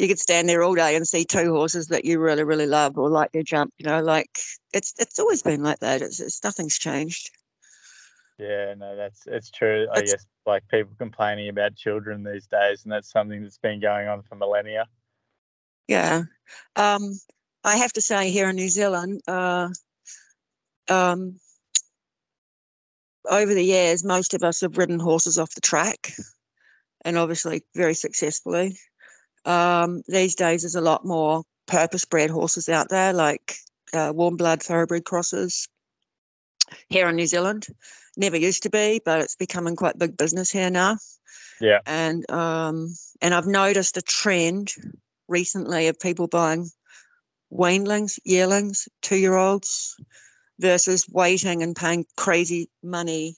[0.00, 2.96] You could stand there all day and see two horses that you really, really love
[2.96, 3.74] or like their jump.
[3.76, 4.30] You know, like
[4.72, 6.00] it's it's always been like that.
[6.00, 7.30] It's, it's nothing's changed.
[8.38, 9.86] Yeah, no, that's it's true.
[9.92, 14.08] I guess like people complaining about children these days, and that's something that's been going
[14.08, 14.86] on for millennia.
[15.86, 16.22] Yeah.
[16.76, 17.20] Um,
[17.62, 19.68] I have to say here in New Zealand, uh,
[20.88, 21.38] um,
[23.28, 26.12] over the years, most of us have ridden horses off the track
[27.04, 28.78] and obviously very successfully.
[29.44, 33.56] Um, these days, there's a lot more purpose bred horses out there, like
[33.92, 35.68] uh, warm blood thoroughbred crosses
[36.88, 37.66] here in New Zealand.
[38.16, 40.98] Never used to be, but it's becoming quite big business here now.
[41.60, 41.80] Yeah.
[41.86, 44.72] And um, and I've noticed a trend
[45.28, 46.70] recently of people buying
[47.52, 49.96] weanlings, yearlings, two year olds
[50.58, 53.36] versus waiting and paying crazy money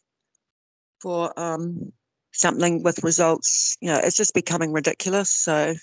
[1.01, 1.93] for um,
[2.33, 3.77] something with results.
[3.81, 5.31] You know, it's just becoming ridiculous.
[5.31, 5.75] So,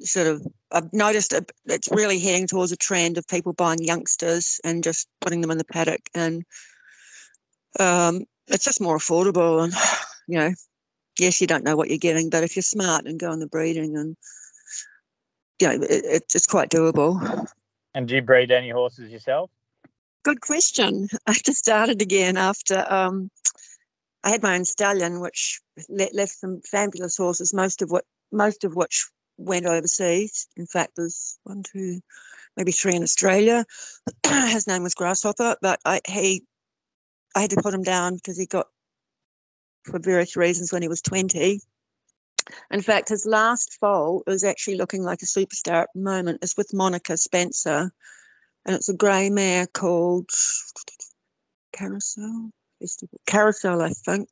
[0.00, 1.34] sort of, I've noticed
[1.66, 5.58] it's really heading towards a trend of people buying youngsters and just putting them in
[5.58, 6.08] the paddock.
[6.14, 6.44] And
[7.78, 9.62] um, it's just more affordable.
[9.62, 9.72] And,
[10.28, 10.54] you know,
[11.18, 13.46] yes, you don't know what you're getting, but if you're smart and go on the
[13.46, 14.16] breeding and,
[15.60, 17.48] you know, it, it's it's quite doable.
[17.94, 19.50] And do you breed any horses yourself?
[20.22, 21.08] Good question.
[21.26, 23.30] I just started again after um,
[24.28, 28.76] I had my own stallion, which left some fabulous horses, most of what most of
[28.76, 30.46] which went overseas.
[30.54, 32.02] In fact, there's one, two,
[32.54, 33.64] maybe three in Australia.
[34.26, 36.44] His name was Grasshopper, but I he
[37.34, 38.66] I had to put him down because he got
[39.84, 41.62] for various reasons when he was 20.
[42.70, 46.40] In fact, his last foal is actually looking like a superstar at the moment.
[46.42, 47.90] It's with Monica Spencer
[48.66, 50.28] and it's a grey mare called
[51.72, 52.50] Carousel.
[52.80, 54.28] Festival- Carousel, I think.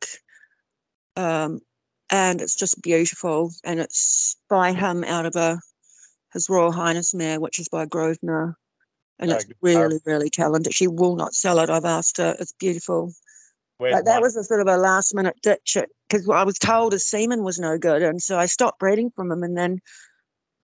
[1.16, 1.60] Um,
[2.10, 5.58] and it's just beautiful, and it's by him out of a
[6.32, 8.56] His Royal Highness mare, which is by Grosvenor,
[9.18, 10.74] and it's really, really talented.
[10.74, 11.70] She will not sell it.
[11.70, 12.36] I've asked her.
[12.38, 13.12] It's beautiful.
[14.04, 15.76] That was a sort of a last minute ditch
[16.08, 19.32] because I was told his semen was no good, and so I stopped breeding from
[19.32, 19.42] him.
[19.42, 19.80] And then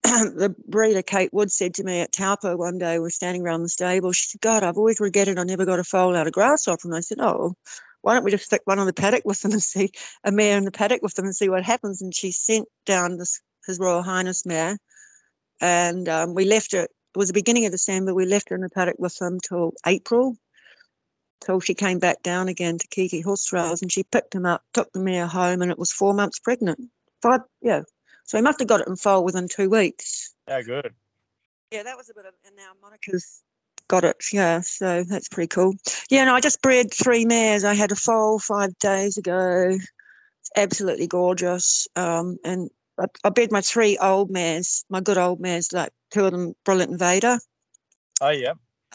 [0.37, 3.71] the breeder Kate Wood said to me at Taupo one day, we're standing around the
[3.71, 4.13] stable.
[4.13, 6.95] She said, "God, I've always regretted I never got a foal out of grasshopper." And
[6.95, 7.55] I said, "Oh,
[8.03, 9.91] why don't we just stick one on the paddock with them and see
[10.23, 13.17] a mare in the paddock with them and see what happens?" And she sent down
[13.17, 14.77] this His Royal Highness mare,
[15.63, 16.83] and um, we left her.
[16.83, 18.13] It was the beginning of December.
[18.13, 20.37] We left her in the paddock with them till April
[21.45, 24.63] till she came back down again to Kihikihi Horse Trials and she picked him up,
[24.73, 26.79] took the mare home, and it was four months pregnant.
[27.23, 27.83] Five, yeah.
[28.25, 30.35] So he must have got it in foal within two weeks.
[30.49, 30.95] Yeah, good.
[31.71, 33.43] Yeah, that was a bit of, and now Monica's
[33.89, 34.17] got it.
[34.33, 35.75] Yeah, so that's pretty cool.
[36.11, 37.65] Yeah, no, I just bred three mares.
[37.65, 39.71] I had a foal five days ago.
[39.71, 41.87] It's absolutely gorgeous.
[41.97, 46.25] Um, and I, I bred my three old mares, my good old mares, like two
[46.27, 47.39] of them, Brilliant Invader
[48.21, 48.53] Oh, yeah.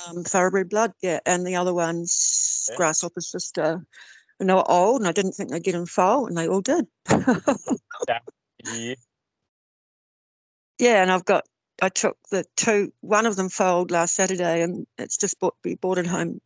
[0.08, 2.78] um, thoroughbred blood, yeah, and the other one's Yeah.
[2.78, 3.86] grasshopper sister.
[4.40, 6.62] And they were old, and I didn't think they'd get in foal, and they all
[6.62, 6.88] did.
[8.08, 8.20] yeah.
[10.80, 11.46] Yeah, and I've got,
[11.82, 15.76] I took the two, one of them foaled last Saturday, and it's just bought, we
[15.76, 16.40] bought it home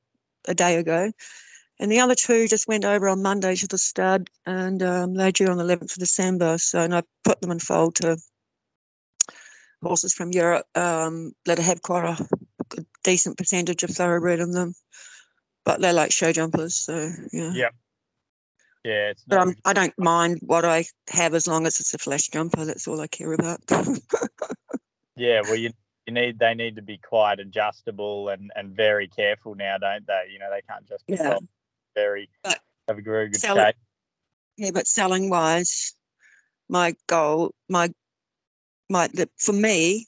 [0.48, 1.12] a day ago.
[1.80, 5.32] And the other two just went over on Monday to the stud, and um, they're
[5.32, 6.58] due on the 11th of December.
[6.58, 8.18] So, and I put them in foal to
[9.82, 12.28] horses from Europe um, that have quite a
[12.70, 14.74] good, decent percentage of thoroughbred in them,
[15.66, 16.76] but they're like show jumpers.
[16.76, 17.52] So, yeah.
[17.54, 17.70] Yeah.
[18.84, 21.94] Yeah, it's But not um, I don't mind what I have as long as it's
[21.94, 22.66] a flash jumper.
[22.66, 23.60] That's all I care about.
[25.16, 25.72] Yeah, well, you
[26.06, 30.30] you need they need to be quite adjustable and and very careful now, don't they?
[30.32, 31.38] You know, they can't just be Yeah.
[31.96, 33.76] very But have a very good sell shape.
[34.58, 35.94] yeah, but selling wise,
[36.68, 37.94] my goal, my
[38.90, 40.08] my the, for me,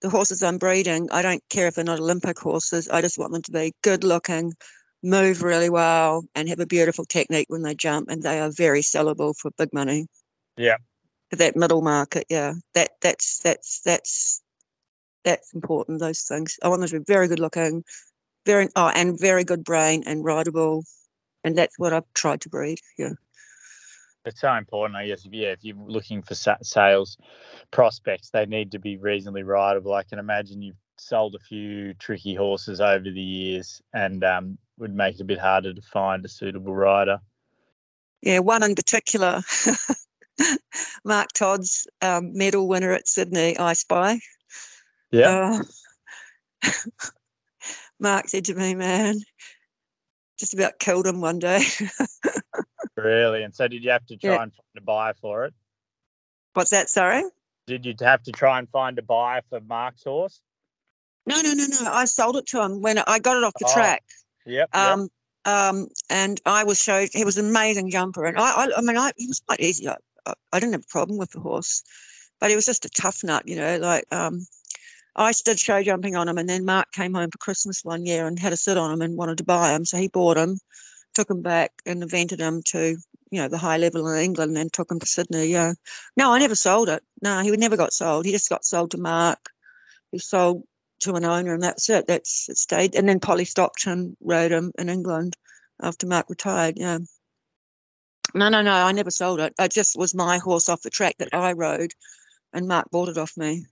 [0.00, 2.88] the horses I'm breeding, I don't care if they're not Olympic horses.
[2.88, 4.54] I just want them to be good looking,
[5.02, 8.80] move really well, and have a beautiful technique when they jump, and they are very
[8.80, 10.06] sellable for big money.
[10.56, 10.76] Yeah.
[11.30, 12.54] For that middle market, yeah.
[12.74, 14.42] That that's that's that's
[15.24, 16.00] that's important.
[16.00, 16.58] Those things.
[16.62, 17.84] I want them to be very good looking,
[18.46, 20.84] very oh, and very good brain and rideable,
[21.44, 22.78] and that's what I've tried to breed.
[22.96, 23.12] Yeah.
[24.24, 25.24] It's so important, I guess.
[25.24, 27.16] If, yeah, if you're looking for sa- sales
[27.70, 29.94] prospects, they need to be reasonably rideable.
[29.94, 34.94] I can imagine you've sold a few tricky horses over the years, and um, would
[34.94, 37.18] make it a bit harder to find a suitable rider.
[38.22, 39.42] Yeah, one in particular,
[41.04, 44.18] Mark Todd's um, medal winner at Sydney, Eyespy.
[45.12, 45.62] Yeah.
[46.64, 46.70] Uh,
[48.00, 49.16] Mark said to me, man,
[50.38, 51.62] just about killed him one day.
[52.96, 53.42] really?
[53.42, 54.42] And so did you have to try Yeah.
[54.42, 55.54] and find a buyer for it?
[56.54, 57.24] What's that, sorry?
[57.66, 60.40] Did you have to try and find a buyer for Mark's horse?
[61.26, 61.90] No, no, no, no.
[61.92, 64.02] I sold it to him when I got it off the Oh, track.
[64.48, 64.70] Yep.
[64.72, 64.80] yep.
[64.80, 65.08] Um,
[65.44, 68.96] um, and I was showed he was an amazing jumper, and I, I, I mean,
[68.96, 69.88] I, he was quite easy.
[69.88, 71.82] I, I, I didn't have a problem with the horse,
[72.40, 73.78] but he was just a tough nut, you know.
[73.78, 74.46] Like, um,
[75.16, 78.26] I did show jumping on him, and then Mark came home for Christmas one year
[78.26, 80.58] and had a sit on him and wanted to buy him, so he bought him,
[81.14, 82.96] took him back, and evented him to,
[83.30, 85.46] you know, the high level in England, and then took him to Sydney.
[85.46, 85.72] Yeah,
[86.16, 87.02] no, I never sold it.
[87.22, 88.26] No, he never got sold.
[88.26, 89.50] He just got sold to Mark.
[90.12, 90.64] He sold
[91.00, 92.06] to an owner, and that's it.
[92.06, 92.94] That's it stayed.
[92.94, 95.36] And then Polly Stockton rode him in England
[95.82, 96.74] after Mark retired.
[96.76, 96.98] Yeah.
[98.34, 98.72] No, no, no.
[98.72, 99.54] I never sold it.
[99.58, 101.92] It just was my horse off the track that I rode,
[102.52, 103.64] and Mark bought it off me.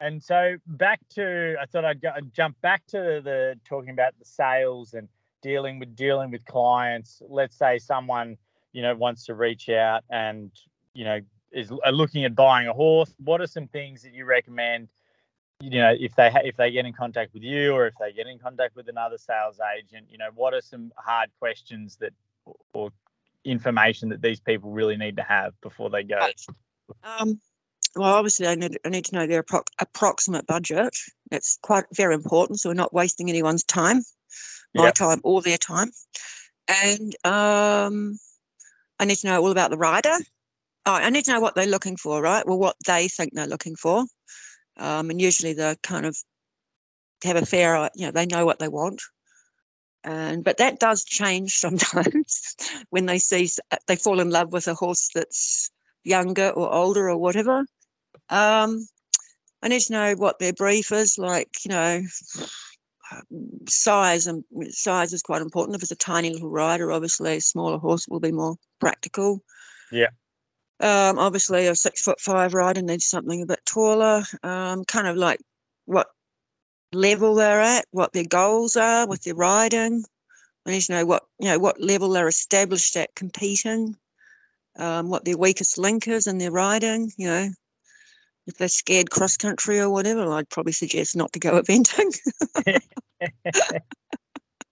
[0.00, 4.14] And so back to, I thought I'd, go, I'd jump back to the talking about
[4.18, 5.08] the sales and
[5.42, 7.22] dealing with dealing with clients.
[7.28, 8.36] Let's say someone
[8.72, 10.50] you know wants to reach out and
[10.94, 13.12] you know is looking at buying a horse.
[13.24, 14.88] What are some things that you recommend?
[15.60, 18.12] You know, if they ha- if they get in contact with you or if they
[18.12, 22.12] get in contact with another sales agent, you know, what are some hard questions that
[22.72, 22.90] or
[23.44, 26.28] information that these people really need to have before they go?
[27.02, 27.40] Um,
[27.96, 30.94] well, obviously, I need, I need to know their appro- approximate budget.
[31.30, 32.60] That's quite very important.
[32.60, 34.02] So we're not wasting anyone's time,
[34.74, 34.94] my Yep.
[34.94, 35.90] time or their time.
[36.68, 38.18] And um,
[39.00, 40.14] I need to know all about the rider.
[40.86, 42.46] Oh, I need to know what they're looking for, right?
[42.46, 44.04] Well, what they think they're looking for.
[44.78, 46.16] Um, and usually they're kind of
[47.24, 49.02] have a fair, you know, they know what they want.
[50.04, 52.56] And but that does change sometimes
[52.90, 53.48] when they see
[53.86, 55.70] they fall in love with a horse that's
[56.04, 57.64] younger or older or whatever.
[58.30, 58.86] Um,
[59.62, 62.02] I need to know what their brief is, like you know,
[63.68, 65.76] size and size is quite important.
[65.76, 69.42] If it's a tiny little rider, obviously a smaller horse will be more practical.
[69.90, 70.08] Yeah.
[70.80, 74.22] Um, obviously a six foot five rider needs something a bit taller.
[74.42, 75.40] Um, kind of like
[75.86, 76.08] what
[76.92, 80.04] level they're at, what their goals are with their riding.
[80.66, 83.96] I need to know what you know what level they're established at competing
[84.78, 87.12] um, what their weakest link is in their riding.
[87.16, 87.48] You know,
[88.46, 92.18] if they're scared cross country or whatever, I'd probably suggest not to go eventing.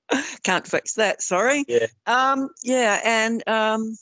[0.44, 1.20] Can't fix that.
[1.20, 1.64] Sorry.
[1.68, 1.86] Yeah.
[2.06, 2.48] Um.
[2.62, 3.00] Yeah.
[3.04, 3.96] And um.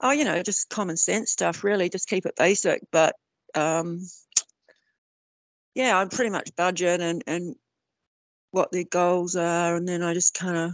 [0.00, 1.62] Oh, you know, just common sense stuff.
[1.62, 2.82] Really, just keep it basic.
[2.90, 3.16] But
[3.54, 4.00] um.
[5.74, 7.54] Yeah, I pretty much budget and and
[8.50, 10.72] what their goals are, and then I just kind of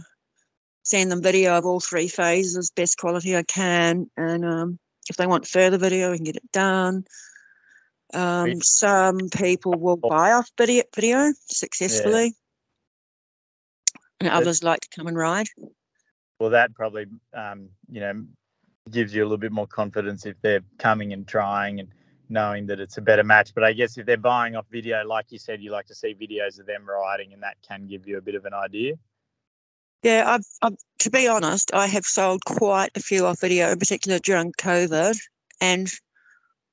[0.81, 5.27] send them video of all three phases, best quality I can, and um, if they
[5.27, 7.05] want further video, we can get it done.
[8.13, 12.33] Um, some people will buy off video, video successfully,
[14.19, 15.47] and That's- others like to come and ride.
[16.39, 18.25] well that probably um, you know
[18.91, 21.89] gives you a little bit more confidence if they're coming and trying and
[22.29, 25.31] knowing that it's a better match but i guess if they're buying off video like
[25.31, 28.17] you said you like to see videos of them riding and that can give you
[28.17, 28.93] a bit of an idea
[30.03, 33.79] Yeah, I've, I've, to be honest, I have sold quite a few off video, in
[33.79, 35.17] particular during COVID
[35.59, 35.91] and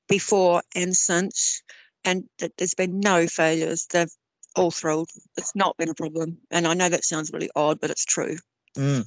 [0.07, 1.63] before and since,
[2.03, 2.25] and
[2.57, 3.87] there's been no failures.
[3.87, 4.11] They've
[4.55, 5.09] all thrilled.
[5.37, 8.37] It's not been a problem, and I know that sounds really odd, but it's true.
[8.77, 9.03] Well,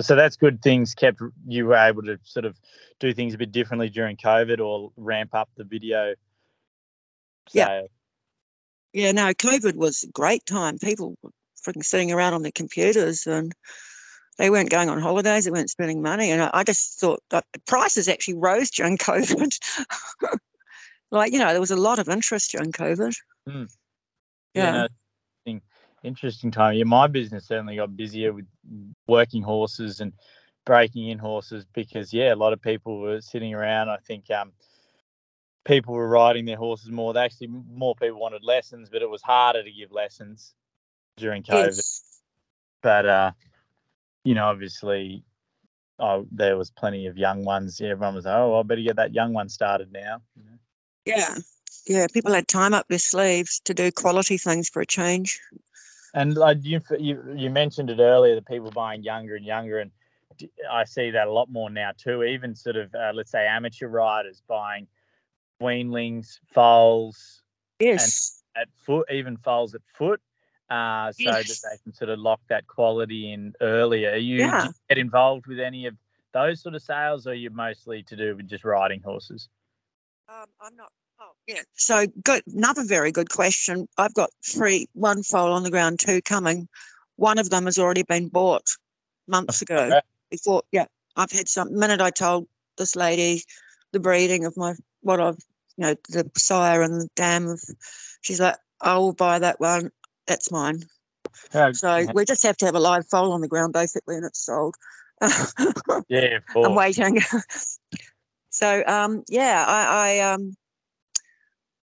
[0.00, 2.56] so that's good things kept you were able to sort of
[3.00, 6.14] do things a bit differently during covid or ramp up the video
[7.52, 7.82] Yeah.
[8.92, 10.78] Yeah, no, COVID was a great time.
[10.78, 11.30] People were
[11.62, 13.52] freaking sitting around on their computers and
[14.38, 16.30] they weren't going on holidays, they weren't spending money.
[16.30, 19.58] And I, I just thought that prices actually rose during COVID.
[21.10, 23.14] like, you know, there was a lot of interest during COVID.
[23.48, 23.64] Hmm.
[24.54, 24.72] Yeah.
[24.72, 24.88] no,
[26.02, 26.74] interesting, time.
[26.74, 28.46] Yeah, my business certainly got busier with
[29.06, 30.12] working horses and
[30.64, 33.88] breaking in horses because yeah, a lot of people were sitting around.
[33.88, 34.52] I think um,
[35.64, 37.12] people were riding their horses more.
[37.12, 40.54] They actually more people wanted lessons, but it was harder to give lessons
[41.16, 41.76] during COVID.
[41.76, 42.20] Yes.
[42.82, 43.32] But uh,
[44.24, 45.24] you know, obviously,
[45.98, 47.80] oh, there was plenty of young ones.
[47.80, 50.20] Everyone was, oh, I better get that young one started now.
[50.36, 50.58] You know?
[51.04, 51.34] Yeah.
[51.86, 52.06] Yeah.
[52.12, 55.40] People had time up their sleeves to do quality things for a change.
[56.14, 59.90] And like you, you, you mentioned it earlier, the people buying younger and younger, and
[60.70, 62.22] I see that a lot more now too.
[62.22, 64.86] Even sort of, uh, let's say, amateur riders buying
[65.60, 67.42] weanlings, foals,
[67.78, 68.42] Yes.
[68.56, 70.20] at foot, even foals at foot,
[70.70, 71.48] uh, so Yes.
[71.48, 74.10] that they can sort of lock that quality in earlier.
[74.12, 74.64] Are you, do Yeah.
[74.64, 75.96] you get involved with any of
[76.32, 79.48] those sort of sales, or are you mostly to do with just riding horses?
[80.28, 80.92] Um, I'm not.
[81.20, 81.62] Oh, yeah.
[81.74, 82.42] So good.
[82.54, 83.88] Another very good question.
[83.98, 86.68] I've got three, one foal on the ground, two coming.
[87.16, 88.66] One of them has already been bought
[89.26, 90.00] months ago.
[90.30, 91.76] Before, yeah, I've had some.
[91.76, 92.46] Minute I told
[92.76, 93.42] this lady
[93.92, 95.38] the breeding of my what I've,
[95.76, 97.60] you know, the sire and the dam of.
[98.20, 99.90] She's like, I will buy that one.
[100.26, 100.82] That's mine.
[101.54, 102.12] Oh, So yeah.
[102.14, 104.76] we just have to have a live foal on the ground basically, and it's sold.
[106.08, 106.66] yeah, of course.
[106.66, 107.20] I'm waiting.
[108.50, 110.54] so um, yeah, I, I um,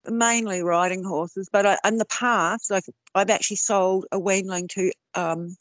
[0.09, 2.85] mainly riding horses, but I, in the past, like
[3.15, 5.57] I've actually sold a weanling to um,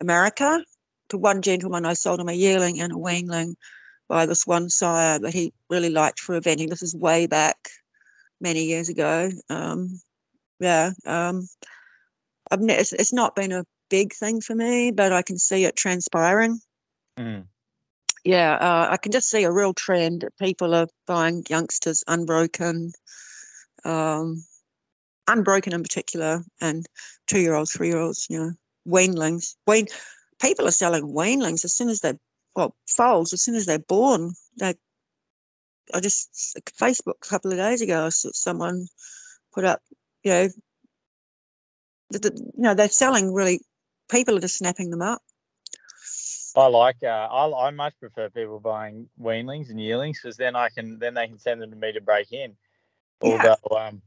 [0.00, 0.64] America
[1.10, 1.86] to one gentleman.
[1.86, 3.54] I sold him a yearling and a weanling
[4.08, 6.70] by this one sire that he really liked for eventing.
[6.70, 7.56] This is way back
[8.40, 9.30] many years ago.
[9.50, 10.00] Um,
[10.60, 11.46] yeah, um,
[12.50, 15.64] I've ne- it's, it's not been a big thing for me, but I can see
[15.64, 16.60] it transpiring
[17.18, 17.48] Mm.
[18.24, 20.24] yeah, uh, I can just see a real trend.
[20.40, 22.92] People are buying youngsters unbroken,
[23.88, 24.44] um,
[25.26, 26.86] unbroken in particular, and
[27.26, 28.26] two-year-olds, three-year-olds.
[28.30, 28.52] You know,
[28.86, 29.54] weanlings.
[29.66, 29.86] Wean
[30.40, 32.14] people are selling weanlings as soon as they
[32.54, 34.32] well foals as soon as they're born.
[34.58, 34.74] They,
[35.94, 38.86] I just Facebook a couple of days ago, I saw someone
[39.54, 39.80] put up,
[40.22, 40.48] you know,
[42.10, 43.60] the, the, you know they're selling really.
[44.10, 45.20] People are just snapping them up.
[46.56, 46.96] I like.
[47.02, 51.14] Uh, I I much prefer people buying weanlings and yearlings because then I can then
[51.14, 52.56] they can send them to me to break in.
[53.22, 53.56] Yeah.
[53.64, 54.02] Although um,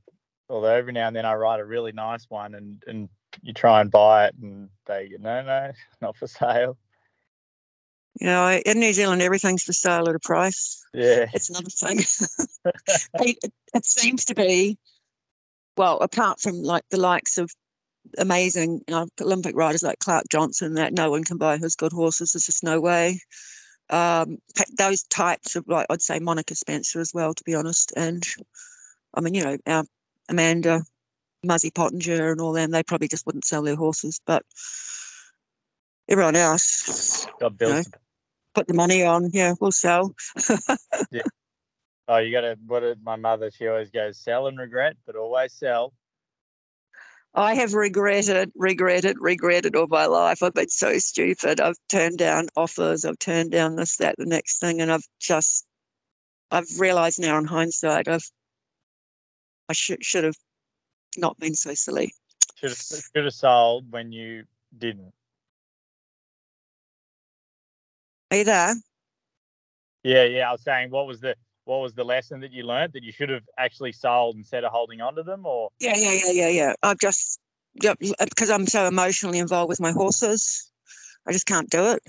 [0.49, 3.09] although every now and then I write a really nice one and and
[3.41, 6.77] you try and buy it and they go no no not for sale.
[8.19, 10.83] You know, in New Zealand, everything's for sale at a price.
[10.93, 11.27] Yeah.
[11.33, 11.99] It's another thing.
[13.21, 13.37] it,
[13.73, 14.77] it- seems to be,
[15.77, 17.49] well, apart from like the likes of
[18.17, 21.93] amazing you know, Olympic riders like Clarke Johnstone, that no one can buy his good
[21.93, 22.33] horses.
[22.33, 23.21] There's just no way.
[23.89, 24.39] Um,
[24.77, 27.93] those types of like I'd say Monica Spencer as well, to be honest.
[27.95, 28.23] And
[29.13, 29.83] I mean, you know, our
[30.29, 30.81] Amanda,
[31.43, 34.43] Muzzy Pottinger, and all them, they probably just wouldn't sell their horses, but
[36.07, 37.73] everyone else Got built.
[37.73, 37.83] No.
[38.53, 39.29] put the money on.
[39.33, 40.15] Yeah, we'll sell.
[41.11, 41.21] yeah.
[42.07, 42.57] Oh, you got to.
[42.65, 43.51] What did my mother?
[43.51, 45.93] She always goes, sell and regret, but always sell.
[47.33, 50.43] I have regretted, regretted, regretted all my life.
[50.43, 51.61] I've been so stupid.
[51.61, 53.05] I've turned down offers.
[53.05, 55.65] I've turned down this, that, the next thing, and I've just,
[56.51, 58.29] I've realised now in hindsight, I've,
[59.69, 60.37] I should should have
[61.17, 62.13] not been so silly.
[62.55, 64.45] Should have should have sold when you
[64.77, 65.13] didn't.
[68.31, 68.75] Are you there?
[70.03, 70.49] Yeah, yeah.
[70.49, 71.35] I was saying, what was the
[71.65, 74.71] what was the lesson that you learned that you should have actually sold instead of
[74.71, 76.73] holding on to them, or Yeah, yeah, yeah, yeah, yeah.
[76.81, 77.39] I've just,
[77.75, 80.71] because I'm so emotionally involved with my horses,
[81.27, 82.01] I just can't do it.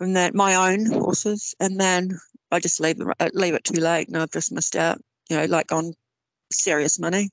[0.00, 2.18] And then my own horses, and then
[2.50, 4.98] I just leave them, uh, leave it too late, and I've just missed out.
[5.28, 5.92] You know, like on
[6.52, 7.30] serious money.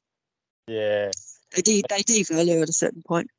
[0.68, 1.12] yeah.
[1.56, 3.30] They de- they devalue at a certain point.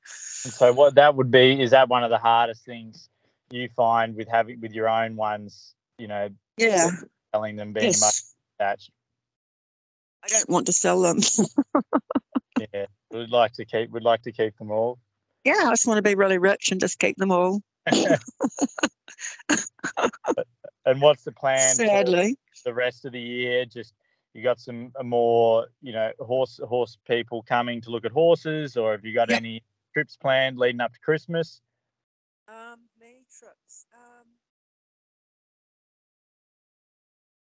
[0.44, 3.10] And so what that would be is that one of the hardest things
[3.50, 6.88] you find with having with your own ones, you know, Yeah.
[7.34, 8.34] selling them being much Yes.
[8.58, 8.90] attached.
[10.24, 11.18] I don't want to sell them.
[12.74, 14.98] Yeah, we'd like to keep we'd like to keep them all.
[15.44, 17.60] yeah, I just want to be really rich and just keep them all.
[20.86, 22.36] And what's the plan Sadly.
[22.64, 23.64] the rest of the year?
[23.66, 23.92] Just
[24.34, 28.76] you got some uh, more, you know, horse horse people coming to look at horses,
[28.76, 29.62] or have you got any
[29.94, 31.60] trips planned leading up to Christmas?
[32.48, 33.86] Um, me trips.
[33.94, 34.26] Um,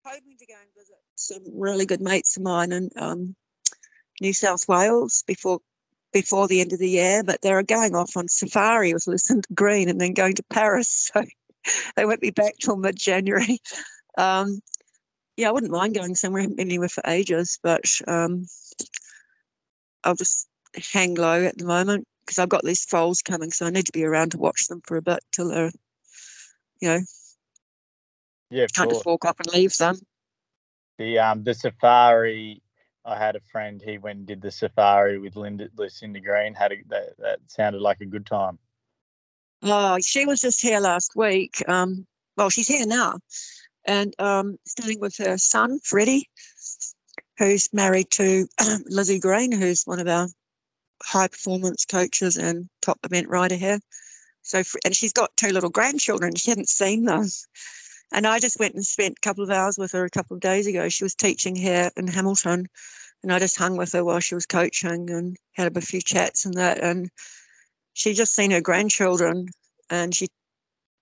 [0.05, 3.35] hoping to go and visit some really good mates of mine in um,
[4.21, 5.61] New South Wales before
[6.13, 9.89] before the end of the year, but they're going off on safari with Lucinda Green
[9.89, 11.25] and then going to Paris, so
[11.97, 13.59] they won't be back till mid January.
[14.17, 14.61] Um,
[15.37, 16.41] yeah, I wouldn't mind going somewhere.
[16.41, 18.47] I haven't been anywhere for ages, but um,
[20.05, 20.49] I'll just
[20.93, 23.93] hang low at the moment because I've got these foals coming, so I need to
[23.93, 25.73] be around to watch them for a bit till they're
[26.81, 27.01] you know,
[28.51, 28.99] Yeah, can't course.
[28.99, 29.99] just walk up and leave them.
[30.99, 32.63] The um the safari.
[33.05, 33.81] I had a friend.
[33.81, 36.55] He went and did the safari with Linda Lucinda Green.
[36.55, 38.59] Had a that, that sounded like a good time.
[39.63, 41.63] Oh, she was just here last week.
[41.69, 42.07] Um,
[42.37, 43.19] well, she's here now,
[43.87, 46.29] and um, staying with her son Freddie,
[47.39, 48.47] who's married to
[48.87, 50.29] Lizzie Green, who's one of our
[51.03, 53.79] high performance coaches and top event rider here.
[54.43, 56.35] So, and she's got two little grandchildren.
[56.35, 57.27] She hadn't seen them.
[58.13, 60.41] And I just went and spent a couple of hours with her a couple of
[60.41, 60.89] days ago.
[60.89, 62.67] She was teaching here in Hamilton,
[63.23, 66.45] and I just hung with her while she was coaching and had a few chats
[66.45, 66.79] and that.
[66.83, 67.11] And
[67.95, 69.49] she just seen her grandchildren,
[69.91, 70.29] and she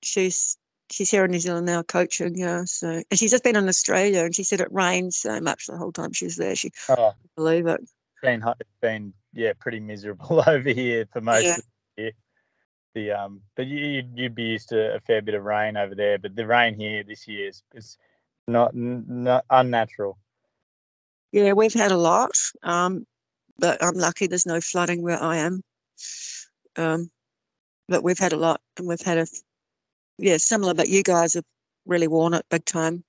[0.02, 0.56] she's
[0.90, 2.36] she's here in New Zealand now coaching.
[2.36, 5.66] Yeah, so and she's just been in Australia, and she said it rained so much
[5.66, 6.54] the whole time she was there.
[6.56, 7.80] She Oh, believe it.
[8.22, 11.56] been hot- it's been yeah pretty miserable over here for most Yeah.
[11.56, 11.62] of
[11.96, 12.12] the year.
[12.94, 15.94] The um, but you you'd, you'd be used to a fair bit of rain over
[15.94, 17.98] there, but the rain here this year is is
[18.46, 20.16] not not unnatural.
[21.32, 22.30] Yeah, we've had a lot,
[22.62, 23.04] um,
[23.58, 25.62] but I'm lucky there's no flooding where I am.
[26.76, 27.10] Um,
[27.88, 29.26] but we've had a lot, and we've had a
[30.18, 30.74] yeah similar.
[30.74, 31.44] But you guys have
[31.86, 33.04] really worn it big time.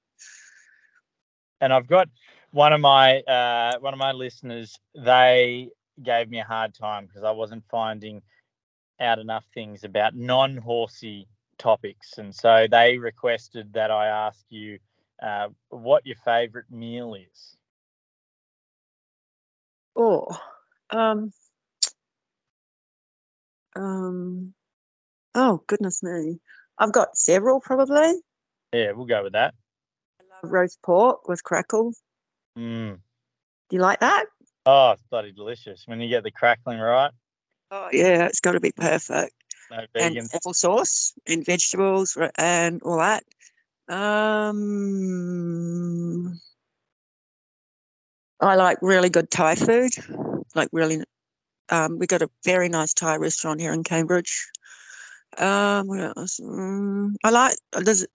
[1.61, 2.09] And I've got
[2.51, 4.77] one of my uh, one of my listeners.
[4.95, 5.69] They
[6.01, 8.21] gave me a hard time because I wasn't finding
[8.99, 11.27] out enough things about non-horsey
[11.57, 14.79] topics, and so they requested that I ask you
[15.21, 17.55] uh, what your favourite meal is.
[19.95, 20.27] Oh,
[20.89, 21.31] um,
[23.75, 24.53] um,
[25.33, 26.39] oh goodness me,
[26.77, 28.21] I've got several probably.
[28.73, 29.53] Yeah, we'll go with that.
[30.19, 31.93] I love roast pork with crackle.
[32.57, 32.99] Mm.
[33.69, 34.25] Do you like that?
[34.65, 37.11] Oh, it's bloody delicious when you get the crackling right.
[37.71, 39.33] Oh yeah, it's got to be perfect.
[39.71, 43.23] No and apple sauce and vegetables and all that.
[43.87, 44.59] Um,
[48.39, 49.91] I like really good Thai food.
[50.53, 51.03] Like really,
[51.69, 54.47] um, we got a very nice Thai restaurant here in Cambridge.
[55.37, 56.39] Um, what else?
[56.39, 58.05] Mm, I like there's.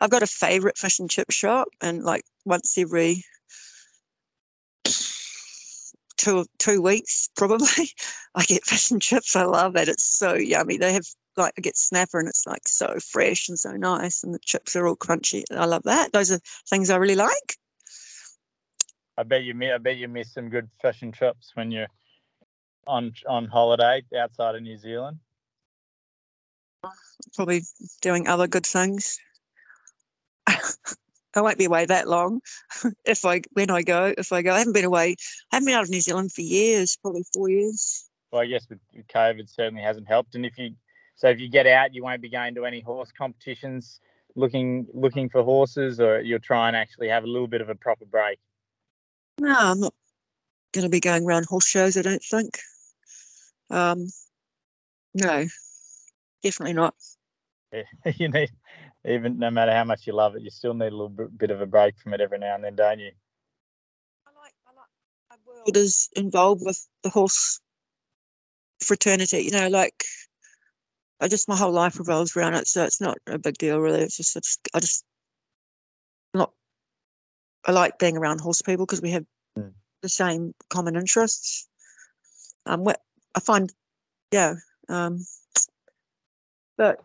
[0.00, 3.24] I've got a favourite fish and chip shop, and like once every
[6.16, 7.66] two two weeks probably
[8.34, 9.36] I get fish and chips.
[9.36, 9.88] I love it.
[9.88, 10.78] It's so yummy.
[10.78, 11.06] They have
[11.36, 14.76] like I get snapper and it's like so fresh and so nice, and the chips
[14.76, 15.42] are all crunchy.
[15.50, 16.12] I love that.
[16.12, 17.56] Those are things I really like.
[19.18, 21.88] I bet you I bet you miss some good fish and chips when you're
[22.86, 25.18] on on holiday outside of New Zealand.
[27.34, 27.62] Probably
[28.00, 29.18] doing other good things.
[31.34, 32.40] I won't be away that long
[33.04, 34.12] if I when I go.
[34.18, 35.16] If I go, I haven't been away.
[35.50, 38.08] I haven't been out of New Zealand for years, probably four years.
[38.30, 40.34] Well, I guess with COVID certainly hasn't helped.
[40.34, 40.74] And if you
[41.14, 44.00] so if you get out, you won't be going to any horse competitions
[44.34, 47.74] looking looking for horses, or you'll try and actually have a little bit of a
[47.74, 48.38] proper break.
[49.38, 49.94] No, I'm not
[50.72, 51.96] going to be going around horse shows.
[51.96, 52.58] I don't think.
[53.70, 54.08] Um,
[55.14, 55.46] no,
[56.42, 56.94] definitely not.
[58.16, 58.50] you need
[59.06, 61.50] even no matter how much you love it, you still need a little bit, bit
[61.50, 63.10] of a break from it every now and then, don't you?
[64.26, 64.88] I like, I like
[65.30, 67.60] my world is involved with the horse
[68.82, 69.40] fraternity.
[69.40, 70.04] You know, like
[71.20, 74.00] I just my whole life revolves around it, so it's not a big deal really.
[74.00, 75.04] It's just, it's, I just
[76.34, 76.52] not.
[77.64, 79.24] I like being around horse people because we have
[79.58, 79.72] Mm.
[80.02, 81.68] the same common interests.
[82.66, 83.00] Um, what
[83.34, 83.72] I find,
[84.32, 84.54] yeah,
[84.88, 85.24] um,
[86.76, 87.00] but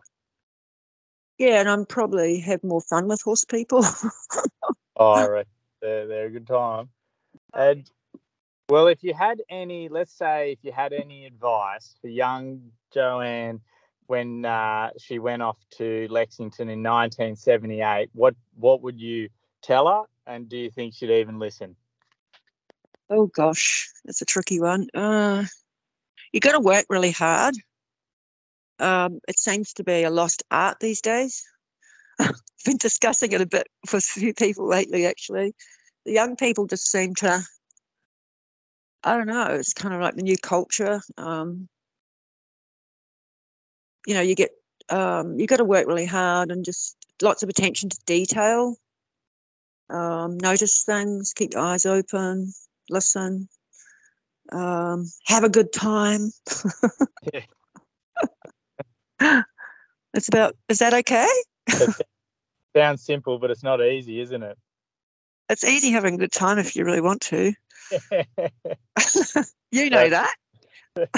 [1.37, 3.83] yeah, and I'm probably have more fun with horse people.
[4.99, 5.43] Oh, I
[5.81, 6.89] they're, they're a good time.
[7.53, 7.89] And
[8.69, 13.61] well, if you had any, let's say, if you had any advice for young Joanne
[14.07, 19.29] when uh, she went off to Lexington in 1978, what what would you
[19.61, 20.03] tell her?
[20.25, 21.75] And do you think she'd even listen?
[23.09, 24.87] Oh gosh, that's a tricky one.
[24.93, 25.45] Uh,
[26.33, 27.55] you got to work really hard.
[28.79, 31.43] Um, it seems to be a lost art these days.
[32.19, 35.55] I've Been discussing it a bit with a few people lately, actually.
[36.05, 37.41] The young people just seem to,
[39.03, 41.01] I don't know, it's kind of like the new culture.
[41.17, 41.69] Um,
[44.05, 44.51] you know, you get,
[44.89, 48.75] um, you got to work really hard and just lots of attention to detail.
[49.89, 52.51] Um, notice things, keep your eyes open,
[52.89, 53.47] listen,
[54.51, 56.31] um, have a good time.
[59.19, 61.27] it's about, is that okay?
[62.75, 64.57] Sounds simple, but it's not easy, isn't it?
[65.49, 67.53] It's easy having a good time if you really want to.
[69.71, 70.35] you know that.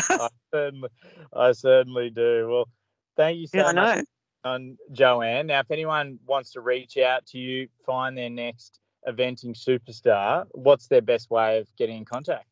[0.09, 0.89] I certainly,
[1.33, 2.47] I certainly do.
[2.49, 2.69] Well,
[3.17, 4.03] thank you so Yeah, I much know.
[4.43, 5.47] on Joanne.
[5.47, 10.87] Now, if anyone wants to reach out to you, find their next eventing superstar, what's
[10.87, 12.45] their best way of getting in contact?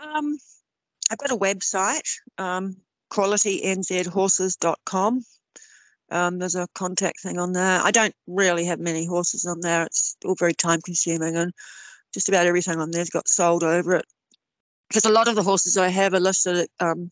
[0.00, 0.38] Um,
[1.10, 2.08] I've got a website,
[2.38, 2.76] um,
[3.10, 5.24] qualitynzhorses.com.
[6.12, 7.80] Um, there's a contact thing on there.
[7.82, 9.84] I don't really have many horses on there.
[9.84, 11.52] It's all very time consuming and
[12.12, 14.04] just about everything on there's got sold over it.
[14.88, 17.10] Because a lot of the horses I have are listed um,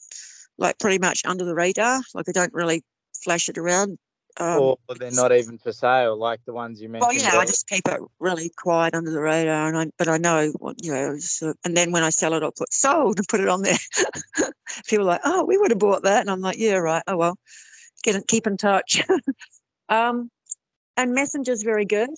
[0.59, 2.01] like pretty much under the radar.
[2.14, 2.82] Like I don't really
[3.22, 3.99] flash it around.
[4.41, 7.22] Um, or they're not even for sale, like the ones you mentioned.
[7.22, 10.16] well, yeah, I just keep it really quiet under the radar, and I, but I
[10.16, 11.16] know what you know.
[11.18, 13.78] So, and then when I sell it, I'll put sold and put it on there.
[14.86, 17.03] People are like, oh, we would have bought that, and I'm like, yeah, right.
[17.09, 17.36] Oh well,
[18.05, 19.03] get in, keep in touch.
[19.89, 20.30] um,
[20.97, 22.11] and Messenger's very good.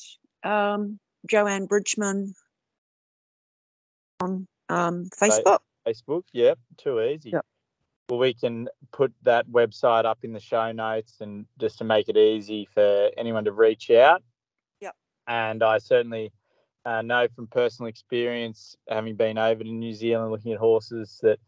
[0.43, 2.35] Um, Joanne Bridgman
[4.21, 5.61] on um, Facebook.
[5.87, 7.31] Facebook, yep, too easy.
[7.31, 7.47] Yep.
[8.11, 12.09] Well, we can put that website up in the show notes and just to make
[12.09, 14.21] it easy for anyone to reach out.
[14.81, 14.97] Yep.
[15.29, 16.33] And I certainly
[16.85, 21.39] uh, know from personal experience, having been over to New Zealand looking at horses, that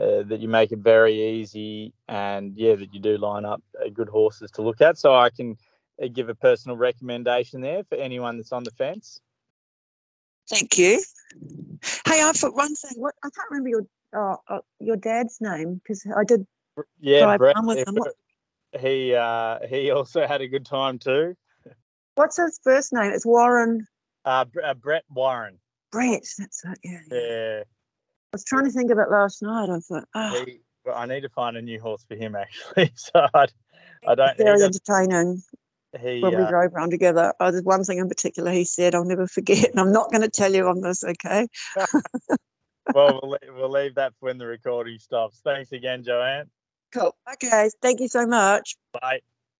[0.00, 3.88] uh, that you make it very easy, and yeah, that you do line up uh,
[3.92, 4.96] good horses to look at.
[4.96, 5.58] So I can
[6.02, 9.20] uh, give a personal recommendation there for anyone that's on the fence.
[10.48, 11.02] Thank you.
[12.06, 12.92] Hey, I've got one thing.
[12.96, 13.86] What I can't remember your
[14.16, 16.46] uh, uh, your dad's name because I did.
[17.00, 17.56] Yeah, Brett.
[18.78, 21.34] He uh, he also had a good time too.
[22.14, 23.12] What's his first name?
[23.12, 23.86] It's Warren
[24.24, 25.58] Uh, uh, Brett Warren.
[25.90, 26.24] Brett.
[26.38, 26.78] That's it.
[26.84, 26.98] Yeah.
[27.10, 27.18] yeah.
[27.18, 29.70] Yeah, I was trying to think of it last night.
[29.70, 32.92] I thought, oh, he, well, I need to find a new horse for him actually.
[32.96, 33.46] So I,
[34.06, 34.36] I don't.
[34.36, 35.42] He, very entertaining
[35.98, 37.32] he, when we uh, drove around together.
[37.40, 40.22] Oh, there's one thing in particular he said I'll never forget, and I'm not going
[40.22, 41.02] to tell you on this.
[41.02, 41.48] Okay.
[42.94, 45.40] well, we'll leave, we'll leave that for when the recording stops.
[45.42, 46.50] Thanks again, Joanne.
[46.92, 47.14] Cool.
[47.34, 47.70] Okay.
[47.82, 48.76] Thank you so much.
[48.92, 49.20] Bye.